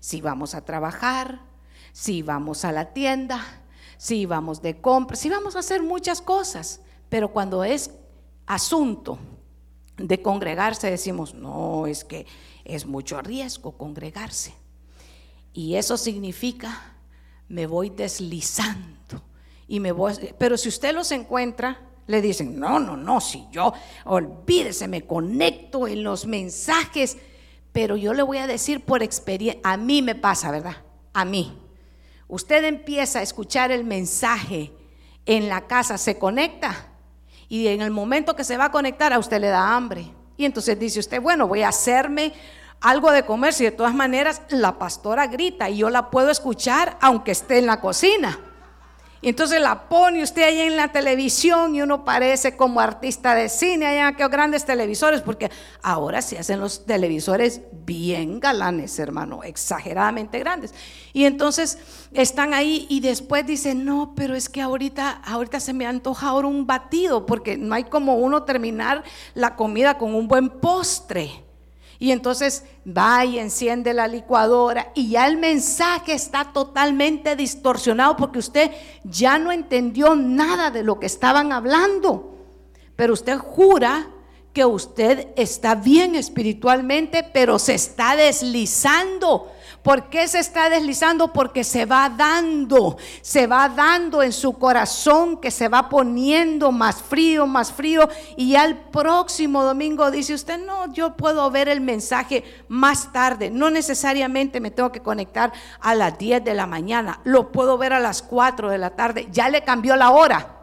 [0.00, 1.42] Si vamos a trabajar,
[1.92, 3.44] si vamos a la tienda,
[3.98, 7.90] si vamos de compra, si vamos a hacer muchas cosas, pero cuando es
[8.46, 9.18] asunto
[9.98, 12.26] de congregarse decimos, no, es que
[12.64, 14.61] es mucho riesgo congregarse.
[15.52, 16.94] Y eso significa,
[17.48, 19.22] me voy deslizando.
[19.68, 23.72] Y me voy, pero si usted los encuentra, le dicen, no, no, no, si yo,
[24.04, 27.16] olvídese, me conecto en los mensajes.
[27.72, 30.76] Pero yo le voy a decir por experiencia, a mí me pasa, ¿verdad?
[31.12, 31.58] A mí.
[32.28, 34.72] Usted empieza a escuchar el mensaje
[35.26, 36.88] en la casa, se conecta
[37.48, 40.10] y en el momento que se va a conectar a usted le da hambre.
[40.38, 42.32] Y entonces dice usted, bueno, voy a hacerme
[42.82, 46.98] algo de comer, si de todas maneras la pastora grita y yo la puedo escuchar
[47.00, 48.38] aunque esté en la cocina.
[49.24, 53.48] Y entonces la pone usted ahí en la televisión y uno parece como artista de
[53.48, 55.48] cine allá en aquellos grandes televisores, porque
[55.80, 60.74] ahora se hacen los televisores bien galanes, hermano, exageradamente grandes.
[61.12, 61.78] Y entonces
[62.12, 66.48] están ahí y después dicen, no, pero es que ahorita, ahorita se me antoja ahora
[66.48, 71.41] un batido, porque no hay como uno terminar la comida con un buen postre.
[72.02, 78.40] Y entonces va y enciende la licuadora y ya el mensaje está totalmente distorsionado porque
[78.40, 78.72] usted
[79.04, 82.34] ya no entendió nada de lo que estaban hablando.
[82.96, 84.08] Pero usted jura
[84.52, 89.52] que usted está bien espiritualmente, pero se está deslizando
[89.82, 91.32] ¿Por qué se está deslizando?
[91.32, 97.02] Porque se va dando, se va dando en su corazón que se va poniendo más
[97.02, 98.08] frío, más frío.
[98.36, 103.50] Y ya el próximo domingo dice usted, no, yo puedo ver el mensaje más tarde.
[103.50, 107.92] No necesariamente me tengo que conectar a las 10 de la mañana, lo puedo ver
[107.92, 109.28] a las 4 de la tarde.
[109.32, 110.61] Ya le cambió la hora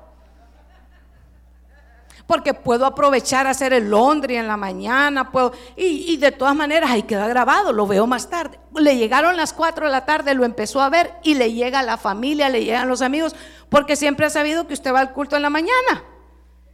[2.30, 6.92] porque puedo aprovechar a hacer el laundry en la mañana, puedo, y, de todas maneras
[6.92, 8.60] ahí queda grabado, lo veo más tarde.
[8.76, 11.84] Le llegaron las 4 de la tarde, lo empezó a ver y le llega a
[11.84, 13.36] la familia, le llegan los amigos,
[13.70, 16.04] porque siempre ha sabido que usted va al culto en la mañana.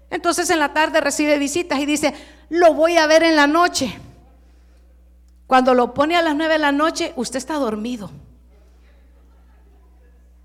[0.10, 2.14] Entonces en la tarde recibe visitas y dice,
[2.50, 3.98] lo voy a ver en la noche.
[5.48, 8.12] Cuando lo pone a las 9 de la noche, usted está dormido.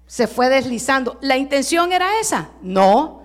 [0.06, 1.18] Se fue deslizando.
[1.20, 2.50] ¿La intención era esa?
[2.62, 3.19] No,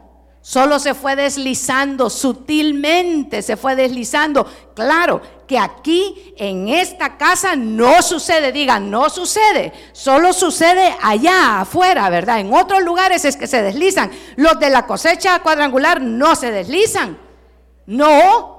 [0.47, 4.45] Solo se fue deslizando, sutilmente se fue deslizando.
[4.75, 12.11] Claro que aquí en esta casa no sucede, digan, no sucede, solo sucede allá afuera,
[12.11, 12.41] ¿verdad?
[12.41, 14.11] En otros lugares es que se deslizan.
[14.35, 17.17] Los de la cosecha cuadrangular no se deslizan.
[17.87, 18.54] No,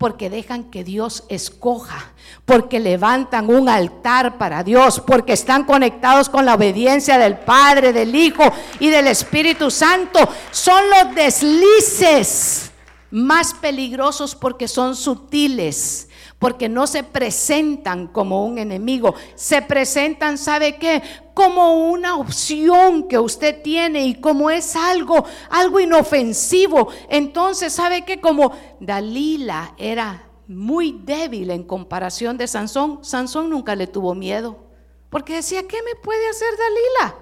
[0.00, 2.14] porque dejan que Dios escoja,
[2.46, 8.14] porque levantan un altar para Dios, porque están conectados con la obediencia del Padre, del
[8.14, 8.42] Hijo
[8.78, 10.26] y del Espíritu Santo.
[10.52, 12.70] Son los deslices
[13.10, 16.08] más peligrosos porque son sutiles
[16.40, 21.02] porque no se presentan como un enemigo, se presentan, ¿sabe qué?
[21.34, 26.88] Como una opción que usted tiene y como es algo, algo inofensivo.
[27.10, 28.22] Entonces, ¿sabe qué?
[28.22, 34.64] Como Dalila era muy débil en comparación de Sansón, Sansón nunca le tuvo miedo,
[35.10, 37.16] porque decía, ¿qué me puede hacer Dalila?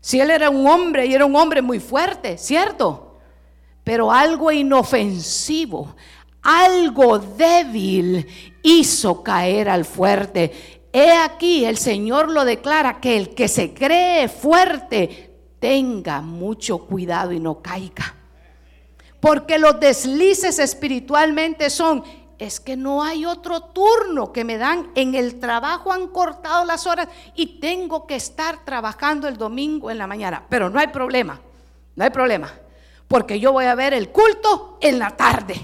[0.00, 3.18] Si él era un hombre y era un hombre muy fuerte, ¿cierto?
[3.84, 5.94] Pero algo inofensivo,
[6.42, 8.26] algo débil
[8.62, 10.80] hizo caer al fuerte.
[10.92, 17.32] He aquí, el Señor lo declara, que el que se cree fuerte tenga mucho cuidado
[17.32, 18.16] y no caiga.
[19.20, 22.02] Porque los deslices espiritualmente son,
[22.38, 26.86] es que no hay otro turno que me dan, en el trabajo han cortado las
[26.86, 30.46] horas y tengo que estar trabajando el domingo en la mañana.
[30.48, 31.38] Pero no hay problema,
[31.94, 32.50] no hay problema,
[33.06, 35.60] porque yo voy a ver el culto en la tarde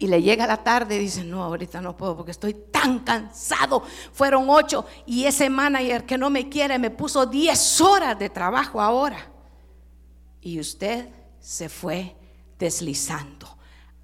[0.00, 3.82] y le llega la tarde y dice, no, ahorita no puedo porque estoy tan cansado.
[4.14, 8.80] Fueron ocho y ese manager que no me quiere me puso diez horas de trabajo
[8.80, 9.30] ahora.
[10.40, 11.06] Y usted
[11.38, 12.16] se fue
[12.58, 13.46] deslizando.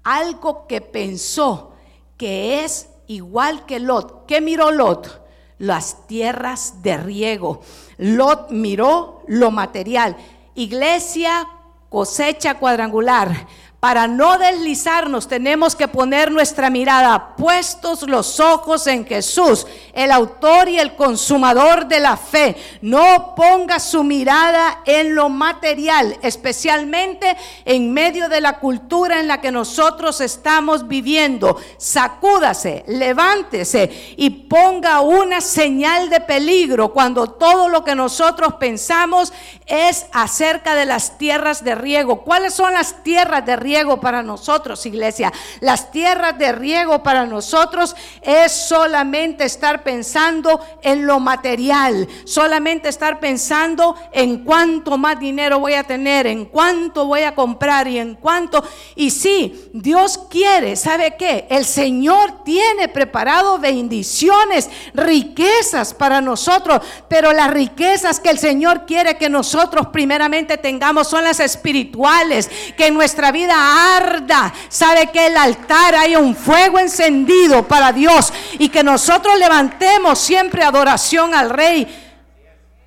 [0.03, 1.73] Algo que pensó
[2.15, 4.27] que es igual que Lot.
[4.27, 5.25] ¿Qué miró Lot?
[5.57, 7.61] Las tierras de riego.
[7.97, 10.15] Lot miró lo material.
[10.53, 11.47] Iglesia,
[11.89, 13.47] cosecha cuadrangular
[13.87, 20.67] para no deslizarnos tenemos que poner nuestra mirada puestos los ojos en Jesús, el autor
[20.67, 22.57] y el consumador de la fe.
[22.81, 29.39] No ponga su mirada en lo material, especialmente en medio de la cultura en la
[29.39, 31.57] que nosotros estamos viviendo.
[31.77, 39.31] Sacúdase, levántese y ponga una señal de peligro cuando todo lo que nosotros pensamos
[39.65, 42.23] es acerca de las tierras de riego.
[42.23, 43.76] ¿Cuáles son las tierras de riego?
[43.77, 45.31] Riego para nosotros, iglesia.
[45.59, 53.19] Las tierras de riego para nosotros es solamente estar pensando en lo material, solamente estar
[53.19, 58.15] pensando en cuánto más dinero voy a tener, en cuánto voy a comprar y en
[58.15, 58.63] cuánto.
[58.95, 61.45] Y sí, Dios quiere, ¿sabe qué?
[61.47, 69.17] El Señor tiene preparado bendiciones, riquezas para nosotros, pero las riquezas que el Señor quiere
[69.17, 74.53] que nosotros primeramente tengamos son las espirituales, que en nuestra vida arda.
[74.69, 80.63] Sabe que el altar hay un fuego encendido para Dios y que nosotros levantemos siempre
[80.63, 81.87] adoración al Rey.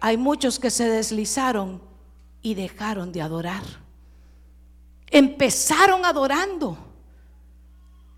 [0.00, 1.82] Hay muchos que se deslizaron
[2.42, 3.62] y dejaron de adorar.
[5.10, 6.78] Empezaron adorando.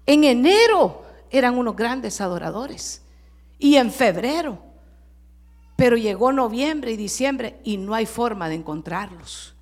[0.06, 3.02] En enero eran unos grandes adoradores
[3.58, 4.58] y en febrero.
[5.76, 9.54] Pero llegó noviembre y diciembre y no hay forma de encontrarlos.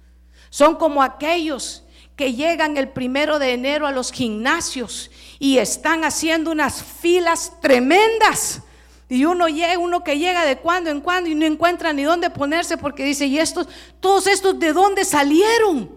[0.51, 1.85] Son como aquellos
[2.21, 8.61] que llegan el primero de enero a los gimnasios y están haciendo unas filas tremendas.
[9.09, 12.29] Y uno llega, uno que llega de cuando en cuando y no encuentra ni dónde
[12.29, 13.69] ponerse porque dice, ¿y estos,
[14.01, 15.91] todos estos de dónde salieron?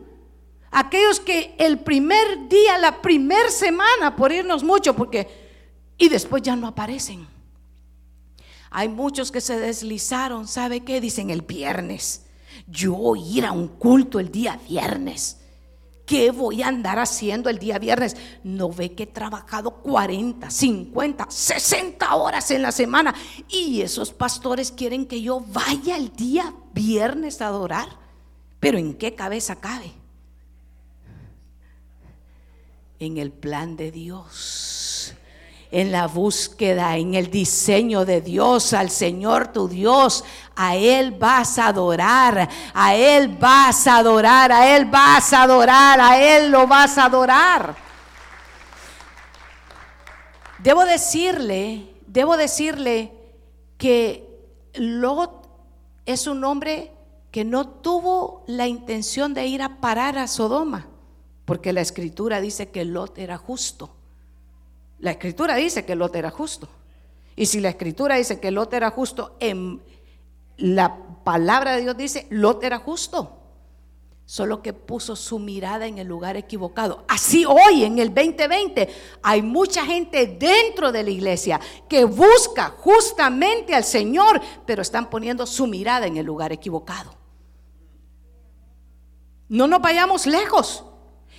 [0.72, 5.28] Aquellos que el primer día, la primer semana, por irnos mucho, porque,
[5.98, 7.28] y después ya no aparecen.
[8.72, 11.02] Hay muchos que se deslizaron, ¿sabe qué?
[11.02, 12.28] Dicen el viernes.
[12.66, 15.43] Yo ir a un culto el día viernes.
[16.06, 18.18] ¿Qué voy a andar haciendo el día viernes?
[18.44, 23.16] No ve que he trabajado 40, 50, 60 horas en la semana
[23.48, 27.88] y esos pastores quieren que yo vaya el día viernes a adorar.
[28.60, 29.94] Pero ¿en qué cabeza cabe?
[33.00, 34.83] En el plan de Dios
[35.74, 40.24] en la búsqueda, en el diseño de Dios, al Señor tu Dios.
[40.56, 46.00] A Él vas a adorar, a Él vas a adorar, a Él vas a adorar,
[46.00, 47.76] a Él lo vas a adorar.
[50.60, 53.12] Debo decirle, debo decirle
[53.80, 54.30] que
[54.76, 55.50] Lot
[56.06, 56.92] es un hombre
[57.32, 60.86] que no tuvo la intención de ir a parar a Sodoma,
[61.46, 64.03] porque la escritura dice que Lot era justo.
[65.04, 66.70] La escritura dice que Lot era justo.
[67.36, 69.82] Y si la escritura dice que Lot era justo, en
[70.56, 73.38] la palabra de Dios dice, Lot era justo.
[74.26, 77.04] solo que puso su mirada en el lugar equivocado.
[77.10, 78.88] Así hoy, en el 2020,
[79.22, 85.46] hay mucha gente dentro de la iglesia que busca justamente al Señor, pero están poniendo
[85.46, 87.14] su mirada en el lugar equivocado.
[89.50, 90.86] No nos vayamos lejos.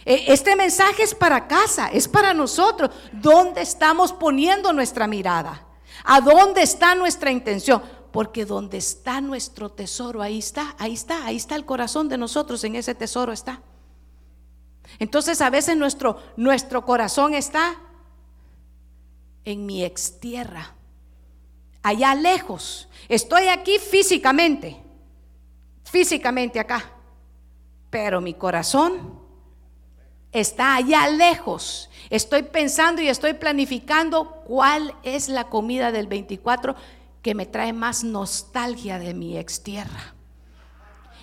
[0.04, 2.90] E, este mensaje es para casa, es para nosotros.
[3.12, 5.66] ¿Dónde estamos poniendo nuestra mirada?
[6.04, 7.82] ¿A dónde está nuestra intención?
[8.12, 12.62] Porque donde está nuestro tesoro, ahí está, ahí está, ahí está el corazón de nosotros,
[12.64, 13.60] en ese tesoro está.
[14.98, 17.74] Entonces a veces nuestro, nuestro corazón está
[19.44, 20.74] en mi extierra,
[21.82, 22.88] allá lejos.
[23.08, 24.80] Estoy aquí físicamente,
[25.84, 26.92] físicamente acá,
[27.90, 29.23] pero mi corazón
[30.34, 31.88] está allá lejos.
[32.10, 36.74] Estoy pensando y estoy planificando cuál es la comida del 24
[37.22, 40.14] que me trae más nostalgia de mi ex tierra.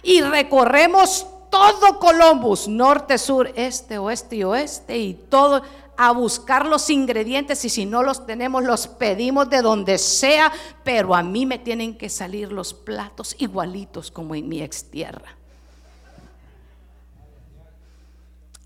[0.02, 5.62] Y recorremos todo Columbus, norte, sur, este, oeste y oeste, y todo
[5.98, 10.52] a buscar los ingredientes y si no los tenemos los pedimos de donde sea,
[10.84, 15.38] pero a mí me tienen que salir los platos igualitos como en mi ex tierra.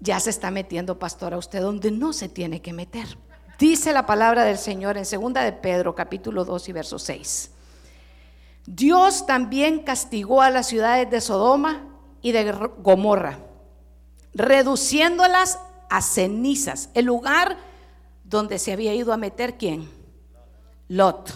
[0.05, 3.17] Ya se está metiendo, pastor, a usted donde no se tiene que meter.
[3.57, 7.49] Dice la palabra del Señor en segunda de Pedro, capítulo 2 y verso 6.
[8.67, 11.87] Dios también castigó a las ciudades de Sodoma
[12.21, 12.51] y de
[12.83, 13.39] Gomorra,
[14.35, 15.57] reduciéndolas
[15.89, 17.57] a cenizas, el lugar
[18.23, 19.89] donde se había ido a meter quién?
[20.87, 21.31] Lot.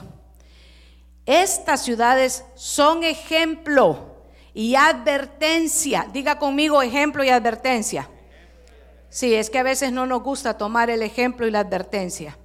[1.26, 4.13] Estas ciudades son ejemplo
[4.53, 6.07] y advertencia.
[6.13, 8.07] Diga conmigo ejemplo y advertencia.
[9.10, 12.38] Sí, es que a veces no nos gusta tomar el ejemplo y la advertencia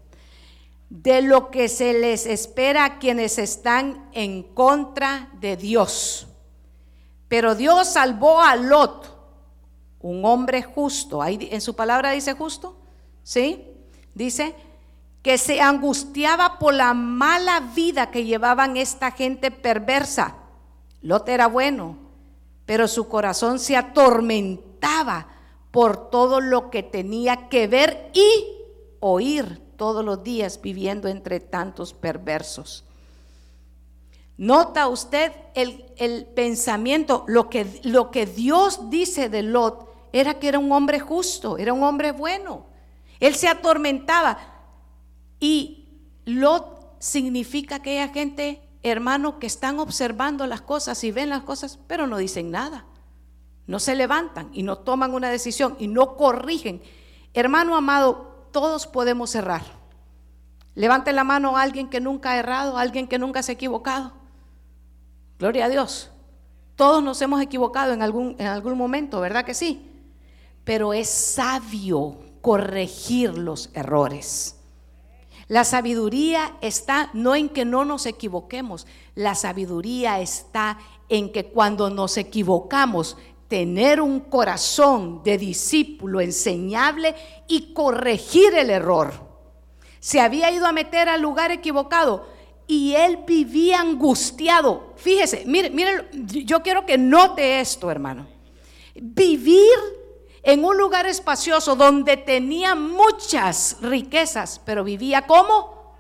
[0.88, 6.28] de lo que se les espera a quienes están en contra de Dios.
[7.26, 9.12] Pero Dios salvó a Lot,
[10.00, 11.20] un hombre justo.
[11.20, 12.78] Ahí en su palabra dice justo,
[13.24, 13.66] ¿sí?
[14.14, 14.54] Dice
[15.20, 20.36] que se angustiaba por la mala vida que llevaban esta gente perversa.
[21.00, 21.98] Lot era bueno,
[22.66, 25.26] pero su corazón se atormentaba
[25.74, 28.46] por todo lo que tenía que ver y
[29.00, 32.84] oír todos los días viviendo entre tantos perversos.
[34.36, 37.64] Nota usted el, pensamiento, lo que,
[38.36, 42.66] Dios dice de Lot era que era un hombre justo, era un hombre bueno.
[43.18, 44.38] Él se atormentaba.
[45.40, 45.88] Y
[46.24, 52.06] Lot significa aquella gente, hermano, que están observando las cosas y ven las cosas, pero
[52.06, 52.86] no dicen nada
[53.66, 56.82] no se levantan y no toman una decisión y no corrigen.
[57.32, 59.62] Hermano amado, todos podemos errar.
[60.74, 63.54] Levante la mano a alguien que nunca ha errado, a alguien que nunca se ha
[63.54, 64.12] equivocado.
[65.38, 66.10] Gloria a Dios.
[66.76, 69.90] Todos nos hemos equivocado en algún, en algún momento, ¿verdad que sí?
[70.64, 74.56] Pero es sabio corregir los errores.
[75.46, 81.90] La sabiduría está no en que no nos equivoquemos, la sabiduría está en que cuando
[81.90, 83.18] nos equivocamos
[83.49, 87.14] tener un corazón de discípulo enseñable
[87.49, 89.12] y corregir el error.
[90.01, 92.26] Se había ido a meter al lugar equivocado
[92.66, 94.92] y él vivía angustiado.
[94.97, 98.26] Fíjese, mire, mire, yo quiero que note esto, hermano.
[98.95, 99.74] Vivir
[100.42, 105.97] en un lugar espacioso donde tenía muchas riquezas, pero vivía como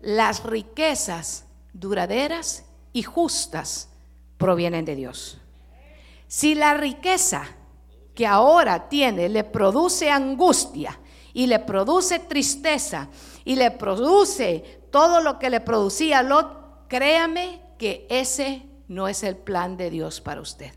[0.00, 3.88] las riquezas duraderas y justas
[4.36, 5.39] provienen de Dios.
[6.30, 7.42] Si la riqueza
[8.14, 11.00] que ahora tiene le produce angustia
[11.34, 13.08] y le produce tristeza
[13.44, 19.38] y le produce todo lo que le producía Lot, créame que ese no es el
[19.38, 20.72] plan de Dios para usted.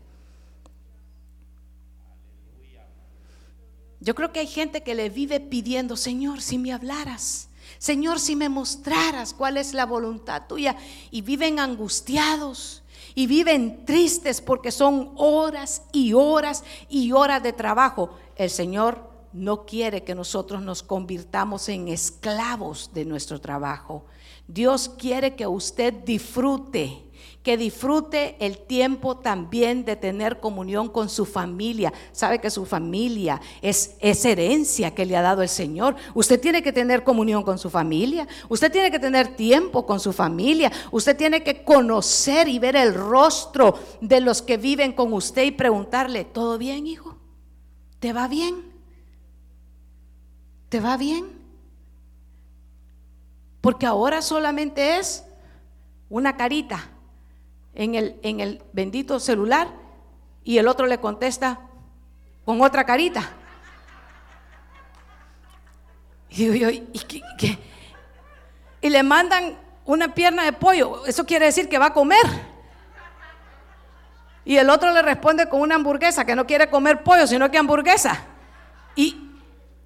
[4.00, 7.48] Yo creo que hay gente que le vive pidiendo, Señor, si me hablaras,
[7.78, 10.76] Señor, si me mostraras cuál es la voluntad tuya,
[11.12, 12.83] y viven angustiados
[13.14, 18.10] y viven tristes porque son horas y horas y horas de trabajo.
[18.36, 24.04] El Señor no quiere que nosotros nos convirtamos en esclavos de nuestro trabajo.
[24.46, 27.10] Dios quiere que usted disfrute
[27.44, 31.92] que disfrute el tiempo también de tener comunión con su familia.
[32.10, 35.94] Sabe que su familia es, es, herencia que le ha dado el Señor.
[36.14, 38.26] Usted tiene que tener comunión con su familia.
[38.48, 40.72] Usted tiene que tener tiempo con su familia.
[40.90, 45.50] Usted tiene que conocer y ver el rostro de los que viven con usted y
[45.50, 47.18] preguntarle, ¿todo bien, hijo?
[48.00, 48.72] ¿Te va bien?
[50.70, 51.26] ¿Te va bien?
[53.60, 55.26] Porque ahora solamente es
[56.08, 56.88] una carita
[57.74, 59.68] en el, en el bendito celular
[60.44, 61.60] Y el otro le contesta
[62.44, 63.30] con otra carita.
[66.28, 66.82] Y digo yo, ¿y,
[67.38, 67.58] qué,
[68.80, 69.56] y le mandan
[69.86, 71.06] una pierna de pollo.
[71.06, 72.54] Eso quiere decir que va a comer.
[74.44, 77.56] Y el otro le responde con una hamburguesa, que no quiere comer pollo, sino que
[77.56, 78.22] hamburguesa.
[78.94, 79.30] Y,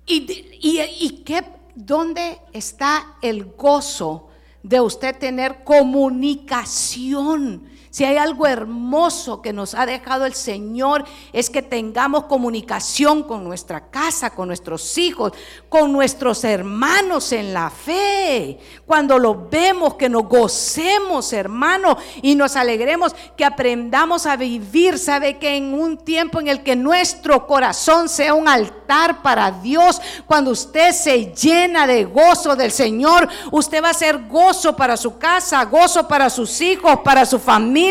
[0.04, 4.30] y, y, y qué, ¿dónde está el gozo
[4.62, 7.77] de usted tener comunicación?
[7.98, 13.42] Si hay algo hermoso que nos ha dejado el Señor es que tengamos comunicación con
[13.42, 15.32] nuestra casa, con nuestros hijos,
[15.68, 18.60] con nuestros hermanos en la fe.
[18.86, 24.96] Cuando lo vemos, que nos gocemos, hermano, y nos alegremos, que aprendamos a vivir.
[24.96, 30.00] Sabe que en un tiempo en el que nuestro corazón sea un altar para Dios,
[30.24, 35.18] cuando usted se llena de gozo del Señor, usted va a ser gozo para su
[35.18, 37.87] casa, gozo para sus hijos, para su familia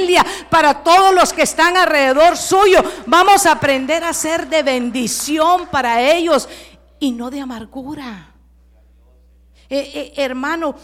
[0.49, 2.83] para todos los que están alrededor suyo.
[3.05, 6.47] Vamos a aprender a ser de bendición para ellos
[6.99, 8.33] y no de amargura.
[9.69, 10.75] Eh, eh, hermano,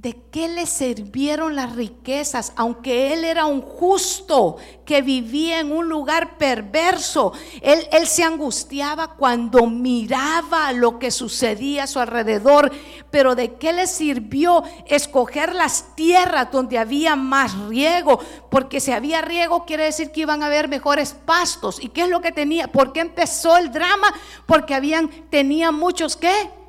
[0.00, 2.54] ¿De qué le sirvieron las riquezas?
[2.56, 9.08] Aunque él era un justo que vivía en un lugar perverso, él, él, se angustiaba
[9.16, 12.72] cuando miraba lo que sucedía a su alrededor.
[13.10, 18.20] Pero ¿de qué le sirvió escoger las tierras donde había más riego?
[18.50, 21.78] Porque si había riego quiere decir que iban a haber mejores pastos.
[21.78, 22.68] ¿Y qué es lo que tenía?
[22.68, 24.14] ¿Por qué empezó el drama?
[24.46, 26.59] Porque habían, tenía muchos qué?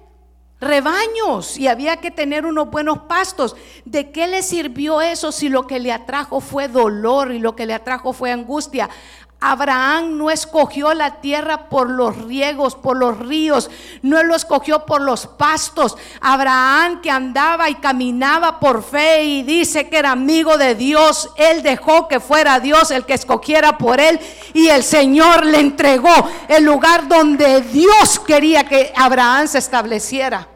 [0.61, 3.55] Rebaños y había que tener unos buenos pastos.
[3.83, 7.65] ¿De qué le sirvió eso si lo que le atrajo fue dolor y lo que
[7.65, 8.89] le atrajo fue angustia?
[9.43, 13.71] Abraham no escogió la tierra por los riegos, por los ríos,
[14.03, 15.97] no lo escogió por los pastos.
[16.21, 21.63] Abraham que andaba y caminaba por fe y dice que era amigo de Dios, él
[21.63, 24.19] dejó que fuera Dios el que escogiera por él
[24.53, 26.13] y el Señor le entregó
[26.47, 30.50] el lugar donde Dios quería que Abraham se estableciera.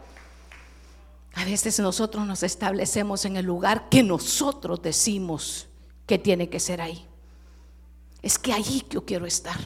[1.35, 5.67] A veces nosotros nos establecemos en el lugar que nosotros decimos
[6.07, 7.05] que tiene que ser ahí.
[8.21, 9.57] Es que allí yo quiero estar.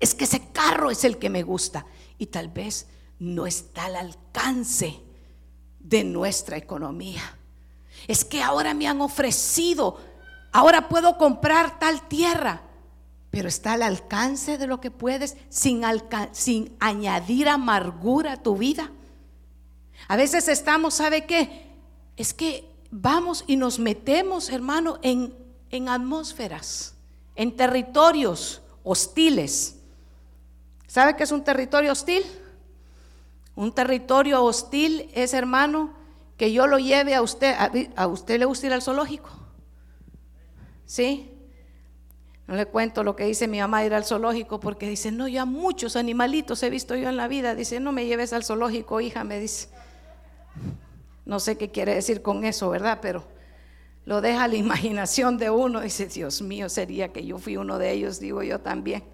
[0.00, 1.86] Es que ese carro es el que me gusta.
[2.18, 2.88] Y tal vez
[3.20, 5.00] no está al alcance
[5.78, 7.22] de nuestra economía.
[8.08, 10.00] Es que ahora me han ofrecido,
[10.52, 12.62] ahora puedo comprar tal tierra,
[13.30, 15.82] pero está al alcance de lo que puedes sin,
[16.32, 18.90] sin añadir amargura a tu vida.
[20.08, 21.66] A veces estamos, ¿sabe qué?
[22.16, 25.34] Es que vamos y nos metemos, hermano, en,
[25.70, 26.94] en atmósferas,
[27.34, 29.76] en territorios hostiles.
[30.86, 32.22] ¿Sabe qué es un territorio hostil?
[33.56, 35.92] Un territorio hostil es, hermano,
[36.36, 37.54] que yo lo lleve a usted.
[37.96, 39.30] ¿A, usted le gusta ir al zoológico?
[40.86, 41.30] ¿Sí?
[42.46, 45.46] No le cuento lo que dice mi mamá ir al zoológico porque dice, no, ya
[45.46, 47.54] muchos animalitos he visto yo en la vida.
[47.54, 49.68] Dice, no me lleves al zoológico, hija, me dice.
[51.24, 52.98] No sé qué quiere decir con eso, ¿verdad?
[53.00, 53.24] Pero
[54.04, 55.80] lo deja la imaginación de uno.
[55.80, 59.04] Dice, Dios mío, sería que yo fui uno de ellos, digo yo también,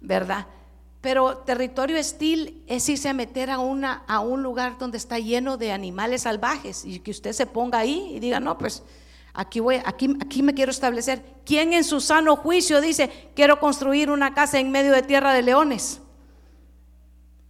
[0.00, 0.46] ¿verdad?
[1.00, 5.58] Pero territorio hostil es irse a meter a, una, a un lugar donde está lleno
[5.58, 8.82] de animales salvajes y que usted se ponga ahí y diga, no, pues
[9.34, 11.22] aquí, voy, aquí, aquí me quiero establecer.
[11.44, 15.42] ¿Quién en su sano juicio dice, quiero construir una casa en medio de tierra de
[15.42, 16.00] leones?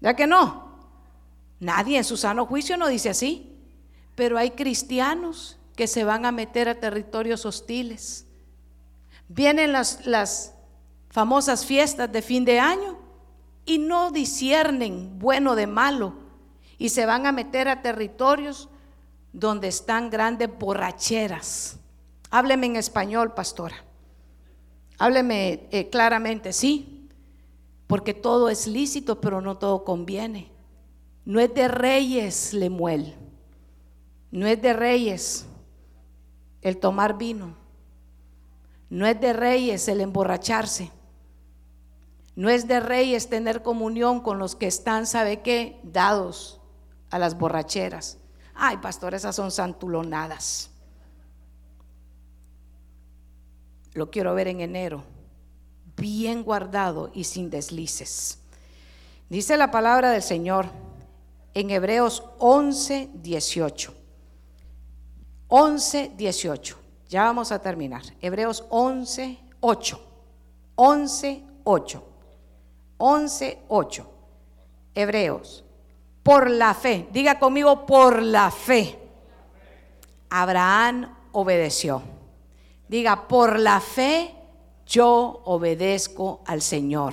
[0.01, 0.64] ¿Ya que no?
[1.61, 3.51] Nadie en su sano juicio no dice así.
[4.15, 8.27] Pero hay cristianos que se van a meter a territorios hostiles.
[9.29, 10.55] Vienen las, las
[11.09, 12.99] famosas fiestas de fin de año
[13.65, 16.15] y no disciernen bueno de malo
[16.79, 18.69] y se van a meter a territorios
[19.33, 21.79] donde están grandes borracheras.
[22.31, 23.77] Hábleme en español, pastora.
[24.99, 27.09] Hábleme eh, claramente, sí,
[27.87, 30.54] porque todo es lícito, pero no todo conviene.
[31.25, 33.15] No es de reyes, Lemuel.
[34.31, 35.47] No es de reyes
[36.61, 37.57] el tomar vino.
[38.91, 40.91] No es de reyes el emborracharse.
[42.37, 45.81] No es de reyes tener comunión con los que están, ¿sabe qué?
[45.85, 46.61] Dados
[47.11, 48.19] a las borracheras.
[48.55, 50.71] Ay, pastor, esas son santulonadas.
[53.93, 55.05] Lo quiero ver en enero,
[55.97, 58.41] bien guardado y sin deslices.
[59.29, 60.67] Dice la palabra del Señor
[61.55, 63.95] en Hebreos 11, 18.
[65.49, 66.79] 11, 18.
[67.09, 68.03] Ya vamos a terminar.
[68.21, 70.01] Hebreos 11, 8.
[70.75, 72.05] 11, 8.
[72.99, 74.11] 11, 8.
[74.95, 75.65] Hebreos.
[76.23, 77.09] Por la fe.
[77.13, 78.99] Diga conmigo, por la fe.
[80.31, 82.03] Abraham obedeció.
[82.89, 84.35] Diga, por la fe
[84.87, 87.13] yo obedezco al Señor.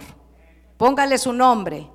[0.78, 1.88] Póngale su nombre,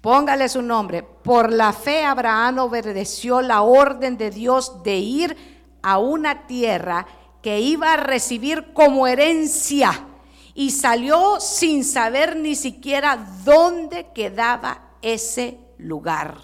[0.00, 1.02] póngale su nombre.
[1.02, 5.36] Por la fe Abraham obedeció la orden de Dios de ir
[5.82, 7.06] a una tierra
[7.42, 10.06] que iba a recibir como herencia
[10.54, 16.36] y salió sin saber ni siquiera dónde quedaba ese lugar.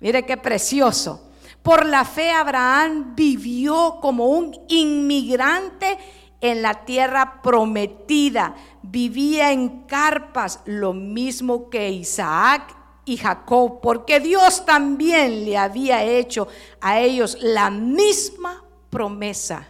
[0.00, 1.30] Mire qué precioso.
[1.62, 5.98] Por la fe Abraham vivió como un inmigrante
[6.40, 8.54] en la tierra prometida.
[8.82, 12.74] Vivía en carpas, lo mismo que Isaac
[13.04, 16.48] y Jacob, porque Dios también le había hecho
[16.80, 19.68] a ellos la misma promesa.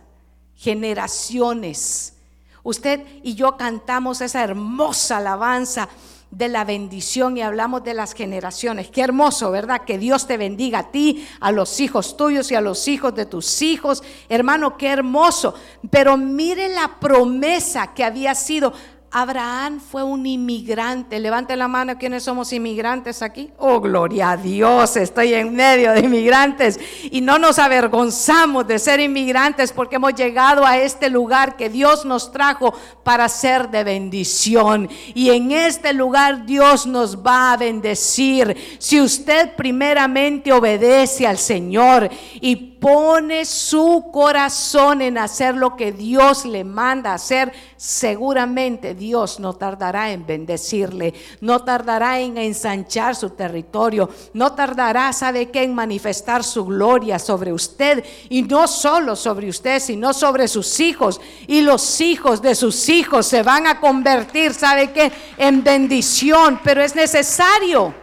[0.56, 2.14] Generaciones.
[2.62, 5.88] Usted y yo cantamos esa hermosa alabanza
[6.36, 8.88] de la bendición y hablamos de las generaciones.
[8.88, 9.82] Qué hermoso, ¿verdad?
[9.84, 13.26] Que Dios te bendiga a ti, a los hijos tuyos y a los hijos de
[13.26, 14.02] tus hijos.
[14.28, 15.54] Hermano, qué hermoso.
[15.90, 18.72] Pero mire la promesa que había sido
[19.16, 21.20] Abraham fue un inmigrante.
[21.20, 23.48] Levante la mano quienes somos inmigrantes aquí.
[23.58, 26.80] Oh, gloria a Dios, estoy en medio de inmigrantes
[27.12, 32.04] y no nos avergonzamos de ser inmigrantes porque hemos llegado a este lugar que Dios
[32.04, 34.90] nos trajo para ser de bendición.
[35.14, 38.76] Y en este lugar Dios nos va a bendecir.
[38.80, 42.10] Si usted primeramente obedece al Señor
[42.40, 49.54] y pone su corazón en hacer lo que Dios le manda hacer, seguramente Dios no
[49.54, 56.44] tardará en bendecirle, no tardará en ensanchar su territorio, no tardará, ¿sabe qué?, en manifestar
[56.44, 62.02] su gloria sobre usted y no solo sobre usted, sino sobre sus hijos y los
[62.02, 67.94] hijos de sus hijos se van a convertir, ¿sabe qué?, en bendición, pero es necesario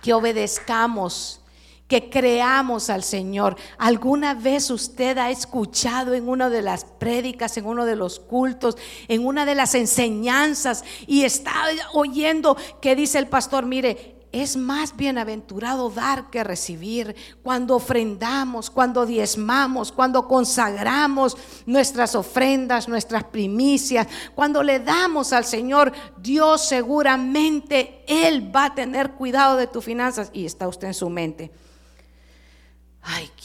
[0.00, 1.37] que obedezcamos
[1.88, 3.56] que creamos al Señor.
[3.78, 8.76] ¿Alguna vez usted ha escuchado en una de las prédicas, en uno de los cultos,
[9.08, 11.54] en una de las enseñanzas y está
[11.94, 17.16] oyendo que dice el pastor, mire, es más bienaventurado dar que recibir.
[17.42, 25.92] Cuando ofrendamos, cuando diezmamos, cuando consagramos nuestras ofrendas, nuestras primicias, cuando le damos al Señor,
[26.20, 31.08] Dios seguramente Él va a tener cuidado de tus finanzas y está usted en su
[31.08, 31.50] mente.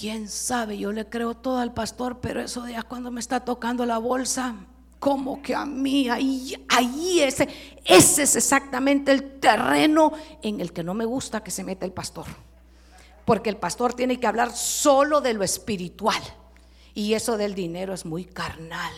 [0.03, 3.85] Quién sabe, yo le creo todo al pastor, pero eso de cuando me está tocando
[3.85, 4.53] la bolsa,
[4.99, 7.47] como que a mí, ahí, ahí ese,
[7.85, 11.93] ese es exactamente el terreno en el que no me gusta que se meta el
[11.93, 12.25] pastor.
[13.23, 16.21] Porque el pastor tiene que hablar solo de lo espiritual.
[16.93, 18.91] Y eso del dinero es muy carnal.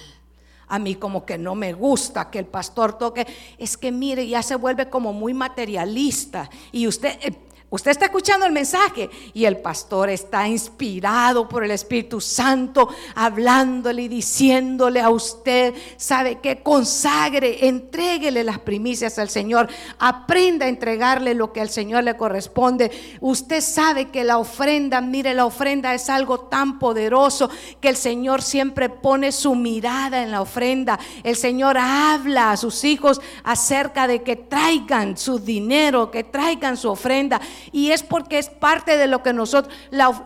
[0.69, 3.27] A mí como que no me gusta que el pastor toque.
[3.59, 6.49] Es que mire, ya se vuelve como muy materialista.
[6.71, 7.37] Y usted, eh,
[7.71, 14.03] Usted está escuchando el mensaje y el pastor está inspirado por el Espíritu Santo, hablándole
[14.03, 21.33] y diciéndole a usted, sabe que consagre, entréguele las primicias al Señor, aprenda a entregarle
[21.33, 22.91] lo que al Señor le corresponde.
[23.19, 27.49] Usted sabe que la ofrenda, mire, la ofrenda es algo tan poderoso
[27.81, 30.99] que el Señor siempre pone su mirada en la ofrenda.
[31.23, 36.91] El Señor habla a sus hijos acerca de que traigan su dinero, que traigan su
[36.91, 39.73] ofrenda y es porque es parte de lo que nosotros,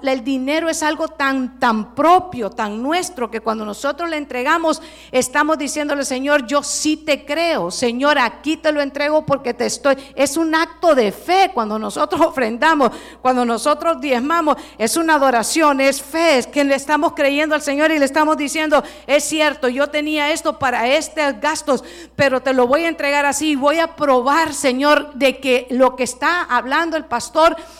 [0.04, 5.58] el dinero es algo tan, tan propio, tan nuestro, que cuando nosotros le entregamos, estamos
[5.58, 10.38] diciéndole, Señor, yo sí te creo, Señor, aquí te lo entrego porque te estoy, es
[10.38, 16.38] un acto de fe cuando nosotros ofrendamos, cuando nosotros diezmamos, es una adoración, es fe,
[16.38, 20.32] es que le estamos creyendo al Señor y le estamos diciendo, es cierto, yo tenía
[20.32, 21.84] esto para estos gastos,
[22.16, 26.04] pero te lo voy a entregar así, voy a probar, Señor, de que lo que
[26.04, 27.19] está hablando el pastor,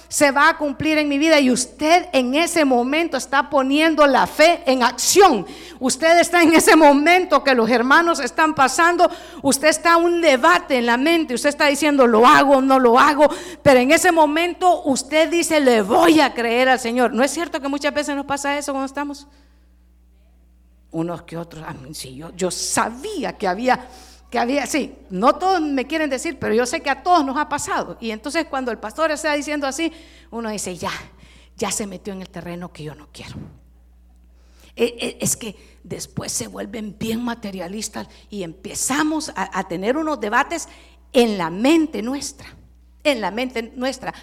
[0.08, 4.28] se va a cumplir en mi vida y usted en ese momento está poniendo la
[4.28, 5.46] fe en acción.
[5.80, 9.10] Usted está en ese momento que los hermanos están pasando,
[9.42, 13.30] usted está un debate en la mente, usted está diciendo, lo hago, no lo hago,
[13.62, 17.14] pero en ese momento usted dice, le voy a creer al Señor.
[17.14, 19.28] ¿No es cierto que muchas veces nos pasa eso cuando estamos?
[20.92, 23.88] Unos que otros, a mí, sí, yo, yo sabía que había
[24.30, 27.38] que había, sí, no todos me quieren decir, pero yo sé que a todos nos
[27.38, 27.98] ha pasado.
[28.00, 29.92] Y entonces cuando el pastor está diciendo así,
[30.30, 30.92] uno dice, ya,
[31.58, 33.36] ya se metió en el terreno que yo no quiero.
[34.76, 40.70] E, e, es que después se vuelven bien materialistas y empezamos a, tener unos debates
[41.12, 42.56] en la mente nuestra,
[43.04, 44.14] en la mente nuestra,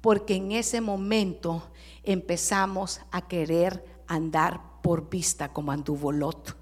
[0.00, 1.70] porque en ese momento
[2.02, 6.56] empezamos a querer andar por vista como anduvo Lot.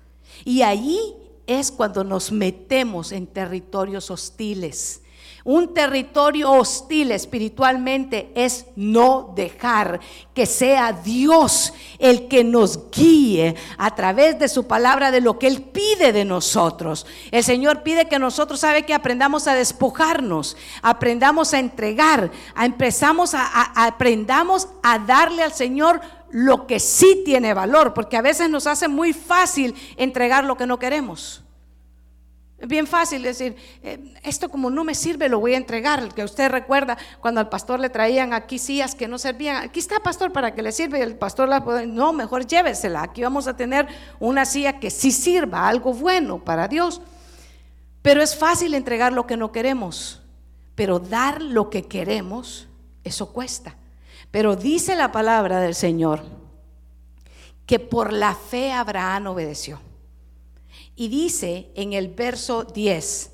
[0.45, 5.03] Y ahí es cuando nos metemos en territorios hostiles.
[5.45, 10.01] Un territorio hostil espiritualmente es no dejar
[10.35, 15.47] que sea Dios el que nos guíe a través de su palabra de lo que
[15.47, 17.07] Él pide de nosotros.
[17.31, 23.35] El Señor pide que nosotros, sabe que aprendamos a despojarnos, aprendamos a entregar, a empezamos
[23.35, 28.51] a, a aprendamos a darle al Señor lo que sí tiene valor, porque a veces
[28.51, 31.43] nos hace muy fácil entregar lo que no queremos.
[32.61, 36.13] Es bien fácil decir, eh, esto como no me sirve, lo voy a entregar.
[36.13, 39.57] Que usted recuerda cuando al pastor le traían aquí sillas que no servían.
[39.57, 40.99] Aquí está, pastor, para que le sirva.
[40.99, 43.03] Y el pastor la no, mejor llévesela.
[43.03, 43.89] Aquí vamos a tener
[44.19, 47.01] una silla que sí sirva, algo bueno para Dios.
[48.03, 50.21] Pero es fácil entregar lo que no queremos.
[50.75, 52.69] Pero dar lo que queremos,
[53.05, 53.77] eso cuesta.
[54.31, 56.25] Pero dice la palabra del Señor
[57.65, 59.81] que por la fe Abraham obedeció.
[61.01, 63.31] Y dice en el verso 10,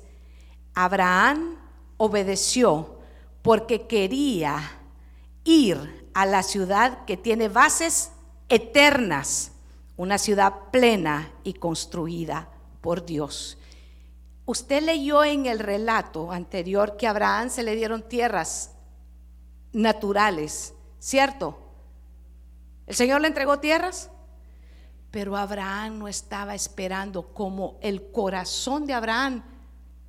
[0.73, 1.57] Abraham
[1.97, 2.99] obedeció
[3.41, 4.79] porque quería
[5.43, 8.11] ir a la ciudad que tiene bases
[8.47, 9.51] eternas,
[9.97, 12.47] una ciudad plena y construida
[12.79, 13.57] por Dios.
[14.45, 18.71] Usted leyó en el relato anterior que a Abraham se le dieron tierras
[19.73, 21.59] naturales, ¿cierto?
[22.85, 24.09] ¿El Señor le entregó tierras?
[25.11, 29.43] Pero Abraham no estaba esperando como el corazón de Abraham.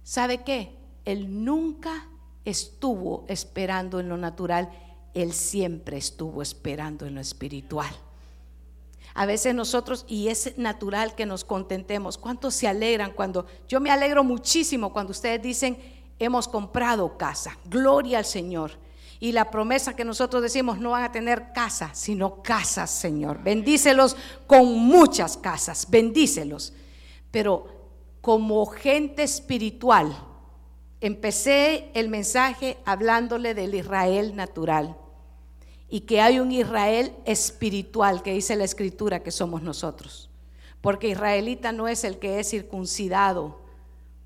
[0.03, 0.77] ¿Sabe qué?
[1.05, 2.09] Él nunca
[2.45, 4.71] estuvo esperando en lo natural,
[5.15, 7.95] él siempre estuvo esperando en lo espiritual.
[9.15, 13.91] A veces nosotros, y es natural que nos contentemos, ¿cuántos se alegran cuando, yo me
[13.91, 15.79] alegro muchísimo cuando ustedes dicen,
[16.19, 18.73] hemos comprado casa, gloria al Señor.
[19.21, 23.43] Y la promesa que nosotros decimos, no van a tener casa, sino casas, Señor.
[23.43, 24.17] Bendícelos
[24.47, 26.73] con muchas casas, bendícelos.
[27.31, 27.67] Pero
[28.21, 30.17] como gente espiritual,
[31.01, 34.97] empecé el mensaje hablándole del Israel natural
[35.89, 40.31] y que hay un Israel espiritual que dice la escritura que somos nosotros.
[40.81, 43.61] Porque israelita no es el que es circuncidado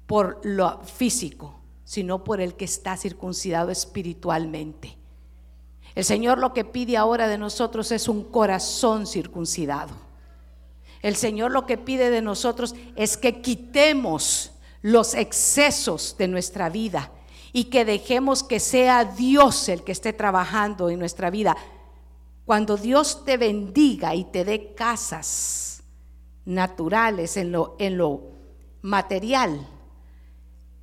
[0.06, 1.61] por lo físico,
[1.92, 4.96] sino por el que está circuncidado espiritualmente.
[5.94, 9.92] El Señor lo que pide ahora de nosotros es un corazón circuncidado.
[11.02, 17.12] El Señor lo que pide de nosotros es que quitemos los excesos de nuestra vida
[17.52, 21.58] y que dejemos que sea Dios el que esté trabajando en nuestra vida.
[22.46, 25.82] Cuando Dios te bendiga y te dé casas
[26.46, 28.30] naturales en lo, en lo
[28.80, 29.68] material,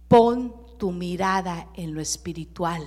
[0.07, 2.83] pon tu mirada en lo espiritual.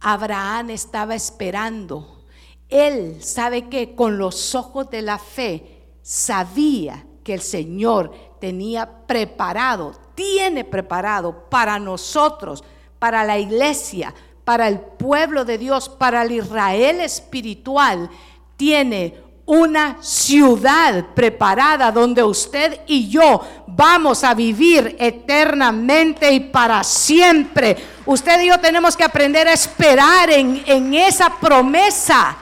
[0.00, 2.26] Abraham estaba esperando.
[2.68, 9.92] Él sabe que con los ojos de la fe sabía que el Señor tenía preparado,
[10.14, 12.62] tiene preparado para nosotros,
[12.98, 18.10] para la iglesia, para el pueblo de Dios, para el Israel espiritual,
[18.58, 27.76] tiene una ciudad preparada donde usted y yo vamos a vivir eternamente y para siempre.
[28.06, 32.38] Usted y yo tenemos que aprender a esperar en, en esa promesa.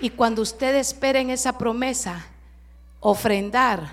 [0.00, 2.26] Y cuando usted espera en esa promesa,
[2.98, 3.90] ofrendar,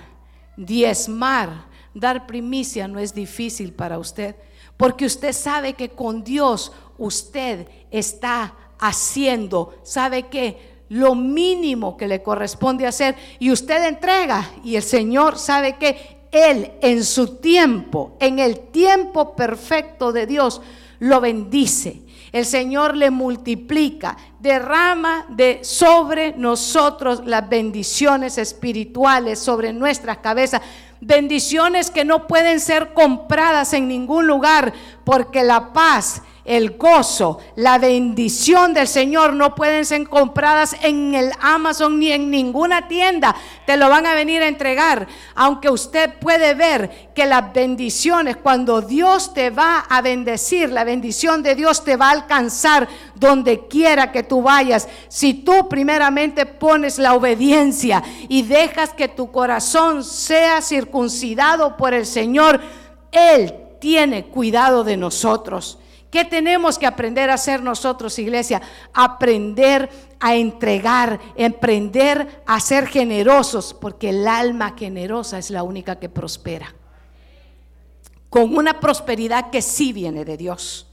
[0.55, 4.36] diezmar, dar primicia no es difícil para usted,
[4.78, 10.76] porque usted sabe que con Dios usted está haciendo, ¿sabe qué?
[10.89, 16.71] Lo mínimo que le corresponde hacer y usted entrega y el Señor sabe que Él
[16.81, 20.61] en su tiempo, en el tiempo perfecto de Dios,
[20.99, 22.01] lo bendice.
[22.31, 30.61] El Señor le multiplica, derrama de sobre nosotros las bendiciones espirituales sobre nuestras cabezas,
[30.99, 34.73] bendiciones que no pueden ser compradas en ningún lugar,
[35.05, 41.32] porque la paz el gozo, la bendición del Señor no pueden ser compradas en el
[41.41, 43.36] Amazon ni en ninguna tienda.
[43.66, 45.08] Te lo van a venir a entregar.
[45.36, 51.43] Aunque usted puede ver que las bendiciones, cuando Dios te va a bendecir, la bendición
[51.43, 54.88] de Dios te va a alcanzar donde quiera que tú vayas.
[55.10, 62.06] Si tú primeramente pones la obediencia y dejas que tu corazón sea circuncidado por el
[62.06, 62.62] Señor,
[63.12, 65.80] Él tiene cuidado de nosotros.
[66.18, 68.59] ¿Qué tenemos que aprender a hacer nosotros, iglesia?
[68.91, 69.88] Aprender
[70.20, 76.74] a entregar, aprender a ser generosos, porque el alma generosa es la única que prospera.
[78.32, 80.88] Con una prosperidad que sí viene de Dios.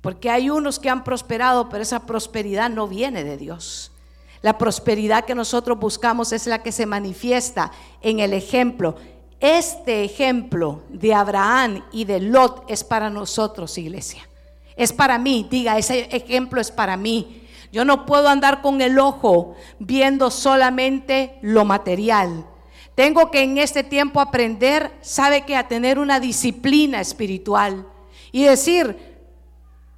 [0.00, 3.92] Porque hay unos que han prosperado, pero esa prosperidad no viene de Dios.
[4.40, 7.70] La prosperidad que nosotros buscamos es la que se manifiesta
[8.00, 8.96] en el ejemplo
[9.42, 14.28] Este ejemplo de Abraham y de Lot es para nosotros, iglesia.
[14.76, 17.42] Es para mí, diga, ese ejemplo es para mí.
[17.72, 22.46] Yo no puedo andar con el ojo viendo solamente lo material.
[22.94, 27.88] Tengo que en este tiempo aprender, sabe que a tener una disciplina espiritual
[28.30, 28.96] y decir,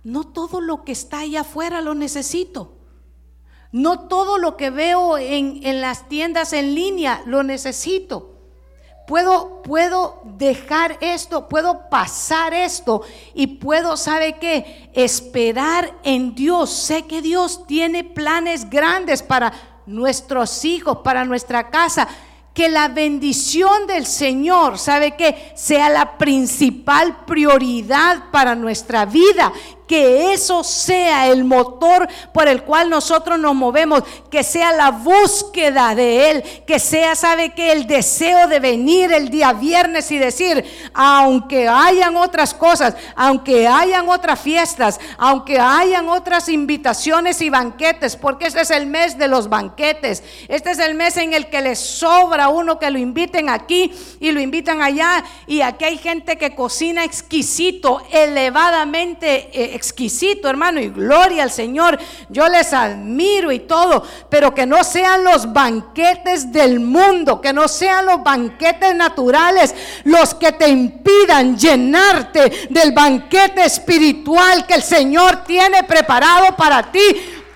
[0.04, 2.78] no todo lo que está allá afuera lo necesito.
[3.72, 8.33] No todo lo que veo en, en las tiendas en línea lo necesito.
[9.06, 13.02] Puedo, puedo dejar esto, puedo pasar esto
[13.34, 14.90] y puedo, ¿sabe qué?
[14.94, 16.70] Esperar en Dios.
[16.70, 19.52] Sé que Dios tiene planes grandes para
[19.84, 22.08] nuestros hijos, para nuestra casa.
[22.54, 25.52] Que la bendición del Señor, ¿sabe qué?
[25.56, 29.52] Sea la principal prioridad para nuestra vida
[29.86, 35.94] que eso sea el motor por el cual nosotros nos movemos, que sea la búsqueda
[35.94, 40.64] de Él, que sea, sabe que el deseo de venir el día viernes y decir,
[40.94, 48.46] aunque hayan otras cosas, aunque hayan otras fiestas, aunque hayan otras invitaciones y banquetes, porque
[48.46, 51.76] este es el mes de los banquetes, este es el mes en el que le
[51.76, 56.54] sobra uno que lo inviten aquí y lo invitan allá, y aquí hay gente que
[56.54, 59.50] cocina exquisito, elevadamente.
[59.52, 61.98] Eh, exquisito, hermano, y gloria al Señor.
[62.28, 67.68] Yo les admiro y todo, pero que no sean los banquetes del mundo, que no
[67.68, 75.44] sean los banquetes naturales los que te impidan llenarte del banquete espiritual que el Señor
[75.44, 77.00] tiene preparado para ti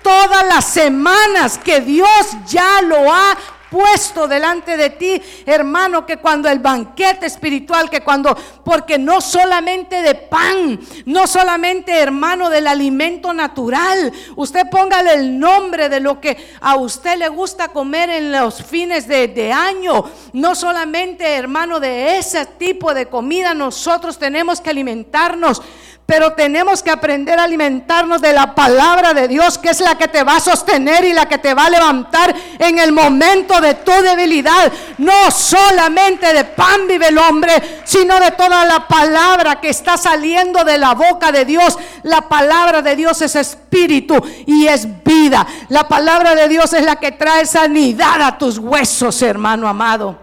[0.01, 2.09] todas las semanas que Dios
[2.47, 3.37] ya lo ha
[3.69, 10.01] puesto delante de ti, hermano, que cuando el banquete espiritual, que cuando, porque no solamente
[10.01, 16.37] de pan, no solamente, hermano, del alimento natural, usted póngale el nombre de lo que
[16.61, 20.03] a usted le gusta comer en los fines de, año,
[20.33, 25.61] no solamente, hermano, de ese tipo de comida, nosotros tenemos que alimentarnos
[26.09, 30.07] pero tenemos que aprender a alimentarnos de la palabra de Dios, que es la que
[30.07, 33.75] te va a sostener y la que te va a levantar en el momento de
[33.75, 34.73] tu debilidad.
[34.97, 40.63] No solamente de pan vive el hombre, sino de toda la palabra que está saliendo
[40.63, 41.77] de la boca de Dios.
[42.01, 44.15] La palabra de Dios es espíritu
[44.47, 45.45] y es vida.
[45.67, 50.17] La palabra de Dios es la que trae sanidad a tus huesos, hermano amado.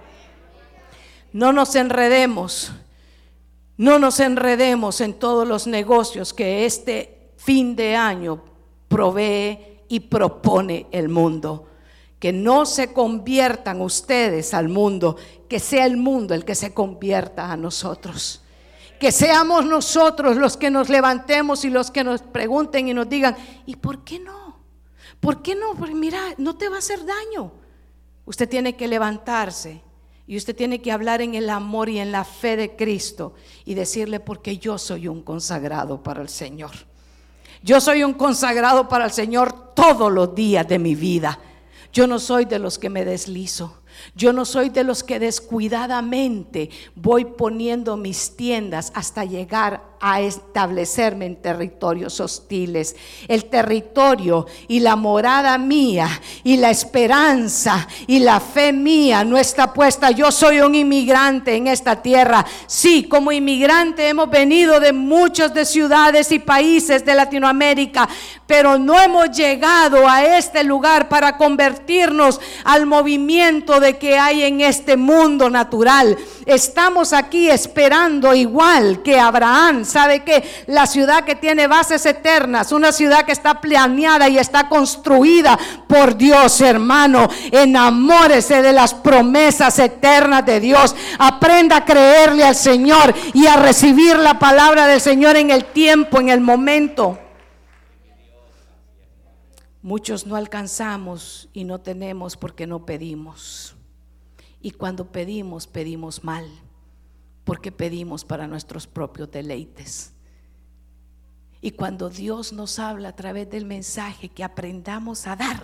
[1.32, 2.72] No nos enredemos
[3.78, 8.42] no nos enredemos en todos los negocios que este fin de año
[8.88, 11.68] provee y propone el mundo.
[12.18, 15.16] Que no se conviertan ustedes al mundo,
[15.48, 18.42] que sea el mundo el que se convierta a nosotros.
[18.98, 23.36] Que seamos nosotros los que nos levantemos y los que nos pregunten y nos digan,
[23.66, 24.56] ¿y por qué no?
[25.20, 25.74] ¿Por qué no?
[25.74, 27.52] Porque mira, no te va a hacer daño.
[28.24, 29.82] Usted tiene que levantarse
[30.26, 33.74] y usted tiene que hablar en el amor y en la fe de Cristo y
[33.74, 36.72] decirle porque yo soy un consagrado para el Señor.
[37.62, 41.38] Yo soy un consagrado para el Señor todos los días de mi vida.
[41.92, 43.75] Yo no soy de los que me deslizo.
[44.14, 51.26] Yo no soy de los que descuidadamente voy poniendo mis tiendas hasta llegar a establecerme
[51.26, 52.96] en territorios hostiles.
[53.28, 56.08] El territorio y la morada mía
[56.44, 60.10] y la esperanza y la fe mía no está puesta.
[60.10, 62.44] Yo soy un inmigrante en esta tierra.
[62.66, 68.08] Sí, como inmigrante hemos venido de muchas de ciudades y países de Latinoamérica,
[68.46, 74.60] pero no hemos llegado a este lugar para convertirnos al movimiento de que hay en
[74.60, 76.16] este mundo natural.
[76.44, 82.92] Estamos aquí esperando igual que Abraham ¿Sabe que La ciudad que tiene bases eternas, una
[82.92, 87.28] ciudad que está planeada y está construida por Dios, hermano.
[87.50, 90.94] Enamórese de las promesas eternas de Dios.
[91.18, 96.20] Aprenda a creerle al Señor y a recibir la palabra del Señor en el tiempo,
[96.20, 97.18] en el momento.
[99.86, 103.76] Muchos no alcanzamos y no tenemos porque no pedimos.
[104.60, 106.44] Y cuando pedimos, pedimos mal
[107.44, 110.12] porque pedimos para nuestros propios deleites.
[111.60, 115.62] Y cuando Dios nos habla a través del mensaje que aprendamos a dar,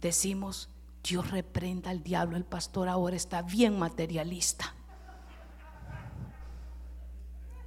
[0.00, 0.70] decimos,
[1.04, 4.74] Dios reprenda al diablo, el pastor ahora está bien materialista.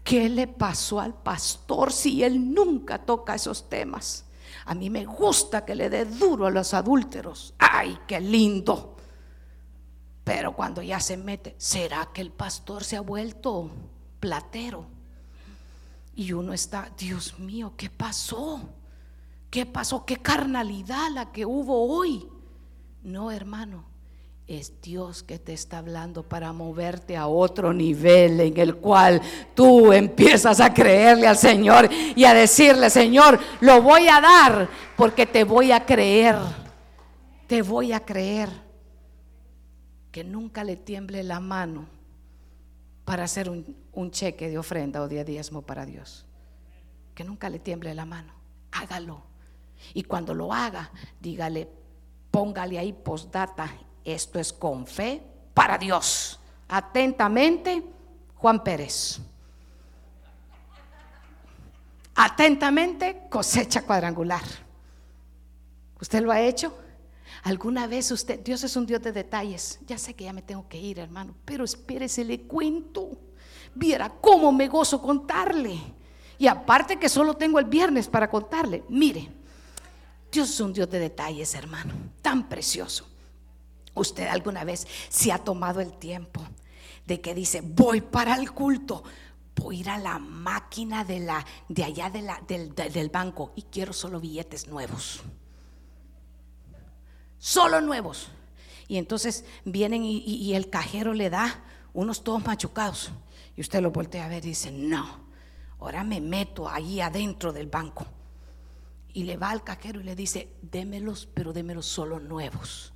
[0.04, 4.25] ¿Qué le pasó al pastor si él nunca toca esos temas?
[4.66, 7.54] A mí me gusta que le dé duro a los adúlteros.
[7.60, 8.96] ¡Ay, qué lindo!
[10.24, 13.70] Pero cuando ya se mete, ¿será que el pastor se ha vuelto
[14.20, 14.88] platero?
[16.16, 18.70] Y uno está, Dios mío, ¿qué pasó?
[19.52, 20.04] ¿Qué pasó?
[20.04, 22.28] ¿Qué carnalidad la que hubo hoy?
[23.04, 23.86] No, hermano,
[24.48, 29.22] es Dios que te está hablando para moverte a otro nivel en el cual
[29.56, 35.26] tú empiezas a creerle al Señor y a decirle, Señor, lo voy a dar porque
[35.26, 36.36] te voy a creer,
[37.48, 38.50] te voy a creer.
[40.12, 41.88] Que nunca le tiemble la mano
[43.04, 46.26] para hacer un, cheque de ofrenda o de diezmo para Dios.
[47.14, 48.32] Que nunca le tiemble la mano,
[48.72, 49.24] hágalo.
[49.94, 51.68] Y cuando lo haga, dígale,
[52.32, 53.70] póngale ahí postdata
[54.06, 55.22] esto es con fe
[55.54, 56.40] para Dios.
[56.68, 57.84] Atentamente,
[58.36, 59.20] Juan Pérez.
[62.14, 64.44] Atentamente, cosecha cuadrangular.
[66.00, 66.74] ¿Usted lo ha hecho?
[67.44, 69.80] ¿Alguna vez usted, Dios es un Dios de detalles?
[69.86, 73.12] Ya sé que ya me tengo que ir, hermano, pero espérese, le cuento.
[73.74, 75.80] Viera cómo me gozo contarle.
[76.38, 78.84] Y aparte que solo tengo el viernes para contarle.
[78.90, 79.30] Mire,
[80.32, 83.08] Dios es un Dios de detalles, hermano, tan precioso.
[83.96, 86.42] ¿Usted alguna vez se ha tomado el tiempo
[87.06, 89.04] de que dice, voy para el culto,
[89.56, 93.64] voy a ir a la máquina de, la, de allá de la, del, banco y
[93.64, 95.22] quiero solo billetes nuevos?
[97.40, 98.30] Solo nuevos.
[98.88, 103.12] Y entonces vienen y, el cajero le da unos todos machucados.
[103.56, 105.26] Y usted lo voltea a ver y dice, no,
[105.80, 108.06] ahora me meto ahí adentro del banco.
[109.14, 112.95] Y le va al cajero y le dice, démelos, pero démelos solo nuevos.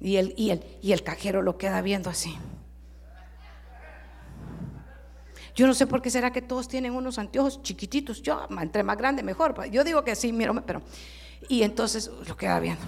[0.00, 2.36] Y el, y, el, y el cajero lo queda viendo así.
[5.54, 8.20] Yo no sé por qué será que todos tienen unos anteojos chiquititos.
[8.20, 9.70] Yo, entre más grande, mejor.
[9.70, 10.82] Yo digo que sí, mira, pero.
[11.48, 12.82] Y entonces lo queda viendo.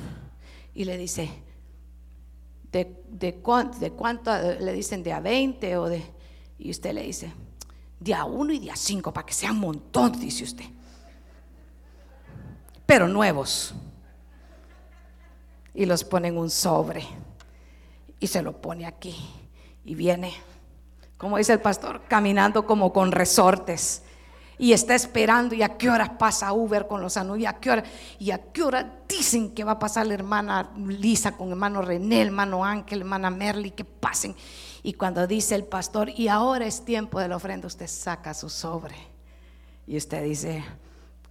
[0.74, 1.30] Y le dice,
[2.70, 4.30] ¿de, de cuánto
[4.60, 5.02] le dicen?
[5.02, 6.04] ¿De a 20 o de.?
[6.58, 7.32] Y usted le dice,
[8.00, 10.64] de a uno y de a cinco, para que sea un montón, dice usted.
[12.84, 13.74] Pero nuevos
[15.78, 17.06] y los pone en un sobre
[18.18, 19.14] y se lo pone aquí
[19.84, 20.32] y viene,
[21.16, 24.02] como dice el pastor, caminando como con resortes
[24.58, 27.70] y está esperando y a qué hora pasa Uber con los anuncios y a qué
[27.70, 27.84] hora
[28.18, 32.22] y a qué hora dicen que va a pasar la hermana Lisa con hermano René,
[32.22, 34.34] hermano Ángel, hermana Merly, que pasen.
[34.82, 38.48] Y cuando dice el pastor, y ahora es tiempo de la ofrenda, usted saca su
[38.48, 38.96] sobre
[39.86, 40.64] y usted dice,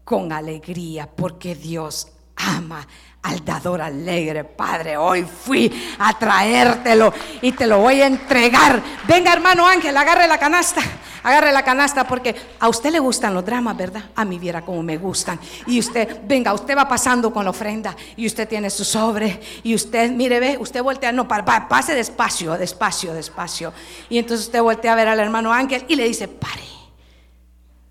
[0.06, 2.14] con alegría, porque Dios
[2.48, 2.86] ama
[3.24, 4.43] al dador alegre.
[4.43, 8.82] Padre, hoy fui a traértelo y te lo voy a entregar.
[9.08, 10.82] Venga, hermano Ángel, agarre la canasta.
[11.24, 14.12] Agarre la canasta porque a usted le gustan los dramas, ¿verdad?
[14.16, 15.38] A mí viera como me gustan.
[15.66, 19.76] Y usted, venga, usted va pasando con la ofrenda y usted tiene su sobre y
[19.76, 23.74] usted, mire, ve, usted voltea, no, pase despacio, despacio, despacio.
[24.10, 26.64] Y entonces usted voltea a ver al hermano Ángel y le dice, pare.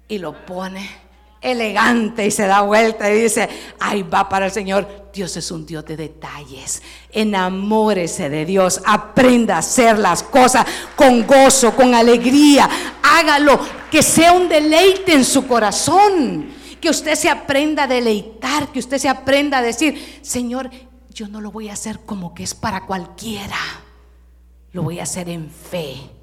[0.08, 1.05] Y lo pone
[1.46, 5.06] elegante y se da vuelta y dice, ahí va para el Señor.
[5.12, 6.82] Dios es un Dios de detalles.
[7.10, 8.80] Enamórese de Dios.
[8.84, 12.68] Aprenda a hacer las cosas con gozo, con alegría.
[13.02, 16.48] Hágalo, que sea un deleite en su corazón.
[16.80, 20.70] Que usted se aprenda a deleitar, que usted se aprenda a decir, Señor,
[21.10, 23.56] yo no lo voy a hacer como que es para cualquiera.
[24.72, 26.15] Lo voy a hacer en fe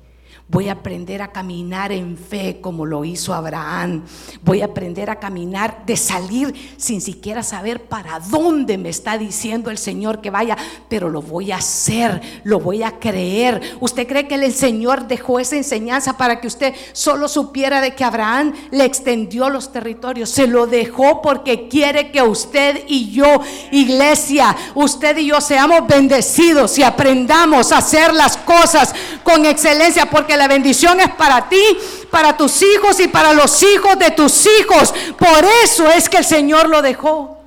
[0.50, 4.04] Voy a aprender a caminar en fe como lo hizo Abraham.
[4.44, 9.72] Voy a aprender a caminar de salir sin siquiera saber para dónde me está diciendo
[9.72, 10.58] el Señor que vaya,
[10.90, 13.62] pero lo voy a hacer, lo voy a creer.
[13.80, 18.04] ¿Usted cree que el Señor dejó esa enseñanza para que usted solo supiera de que
[18.04, 20.30] Abraham le extendió los territorios?
[20.30, 23.40] Se lo dejó porque quiere que usted y yo,
[23.72, 30.33] iglesia, usted y yo seamos bendecidos y aprendamos a hacer las cosas con excelencia porque
[30.38, 31.64] la bendición es para ti,
[32.10, 34.94] para tus hijos y para los hijos de tus hijos.
[35.18, 37.40] Por eso es que el Señor lo dejó.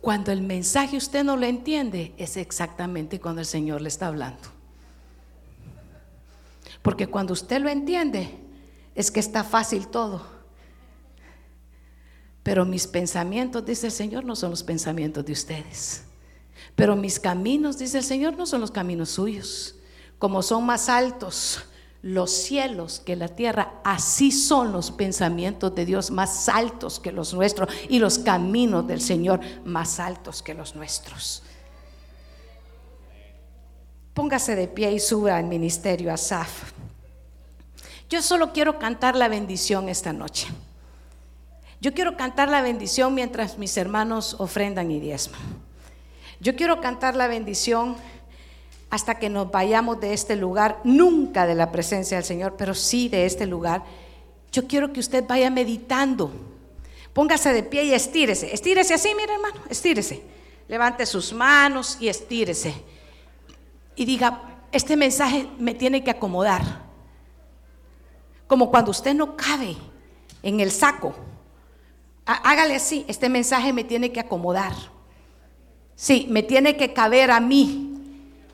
[0.00, 4.48] Cuando el mensaje usted no lo entiende, es exactamente cuando el Señor le está hablando.
[6.82, 8.38] Porque cuando usted lo entiende,
[8.94, 10.26] es que está fácil todo.
[12.42, 16.04] Pero mis pensamientos, dice el Señor, no son los pensamientos de ustedes.
[16.74, 19.76] Pero mis caminos, dice el Señor, no son los caminos suyos
[20.20, 21.64] como son más altos
[22.02, 27.34] los cielos que la tierra, así son los pensamientos de Dios más altos que los
[27.34, 31.42] nuestros y los caminos del Señor más altos que los nuestros.
[34.12, 36.72] Póngase de pie y suba al ministerio Asaf.
[38.10, 40.48] Yo solo quiero cantar la bendición esta noche.
[41.80, 45.40] Yo quiero cantar la bendición mientras mis hermanos ofrendan y diezman.
[46.40, 47.96] Yo quiero cantar la bendición
[48.90, 53.08] hasta que nos vayamos de este lugar, nunca de la presencia del Señor, pero sí
[53.08, 53.84] de este lugar,
[54.50, 56.32] yo quiero que usted vaya meditando.
[57.12, 58.52] Póngase de pie y estírese.
[58.52, 60.22] Estírese así, mire hermano, estírese.
[60.68, 62.74] Levante sus manos y estírese.
[63.94, 66.62] Y diga, este mensaje me tiene que acomodar.
[68.48, 69.76] Como cuando usted no cabe
[70.42, 71.14] en el saco.
[72.26, 74.72] Hágale así, este mensaje me tiene que acomodar.
[75.94, 77.89] Sí, me tiene que caber a mí.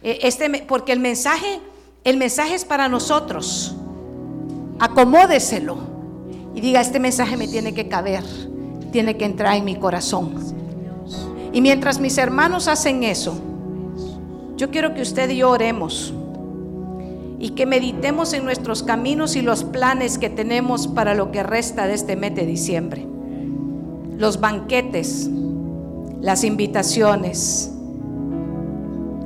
[0.06, 1.58] E, este, porque el mensaje,
[2.04, 3.74] el mensaje es para nosotros.
[4.78, 5.78] Acomódeselo
[6.54, 8.22] y diga, este mensaje me tiene que caber,
[8.92, 10.32] tiene que entrar en mi corazón.
[11.52, 13.36] Y mientras mis hermanos hacen eso,
[14.56, 16.14] yo quiero que usted y yo oremos
[17.40, 21.88] y que meditemos en nuestros caminos y los planes que tenemos para lo que resta
[21.88, 23.04] de este mes de diciembre.
[24.16, 25.28] Los banquetes,
[26.20, 27.72] las invitaciones,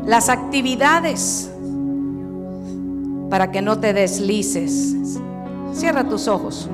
[0.05, 1.51] las actividades
[3.31, 4.97] para que no te deslices.
[5.73, 6.69] Cierra tus ojos.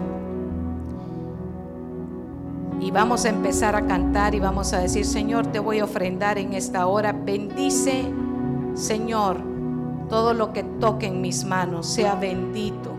[2.80, 6.38] Y vamos a empezar a cantar y vamos a decir, Señor, te voy a ofrendar
[6.38, 7.12] en esta hora.
[7.12, 8.04] Bendice,
[8.74, 9.38] Señor,
[10.08, 12.92] todo lo que toque en mis manos, sea bendito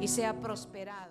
[0.00, 1.09] y sea prosperado.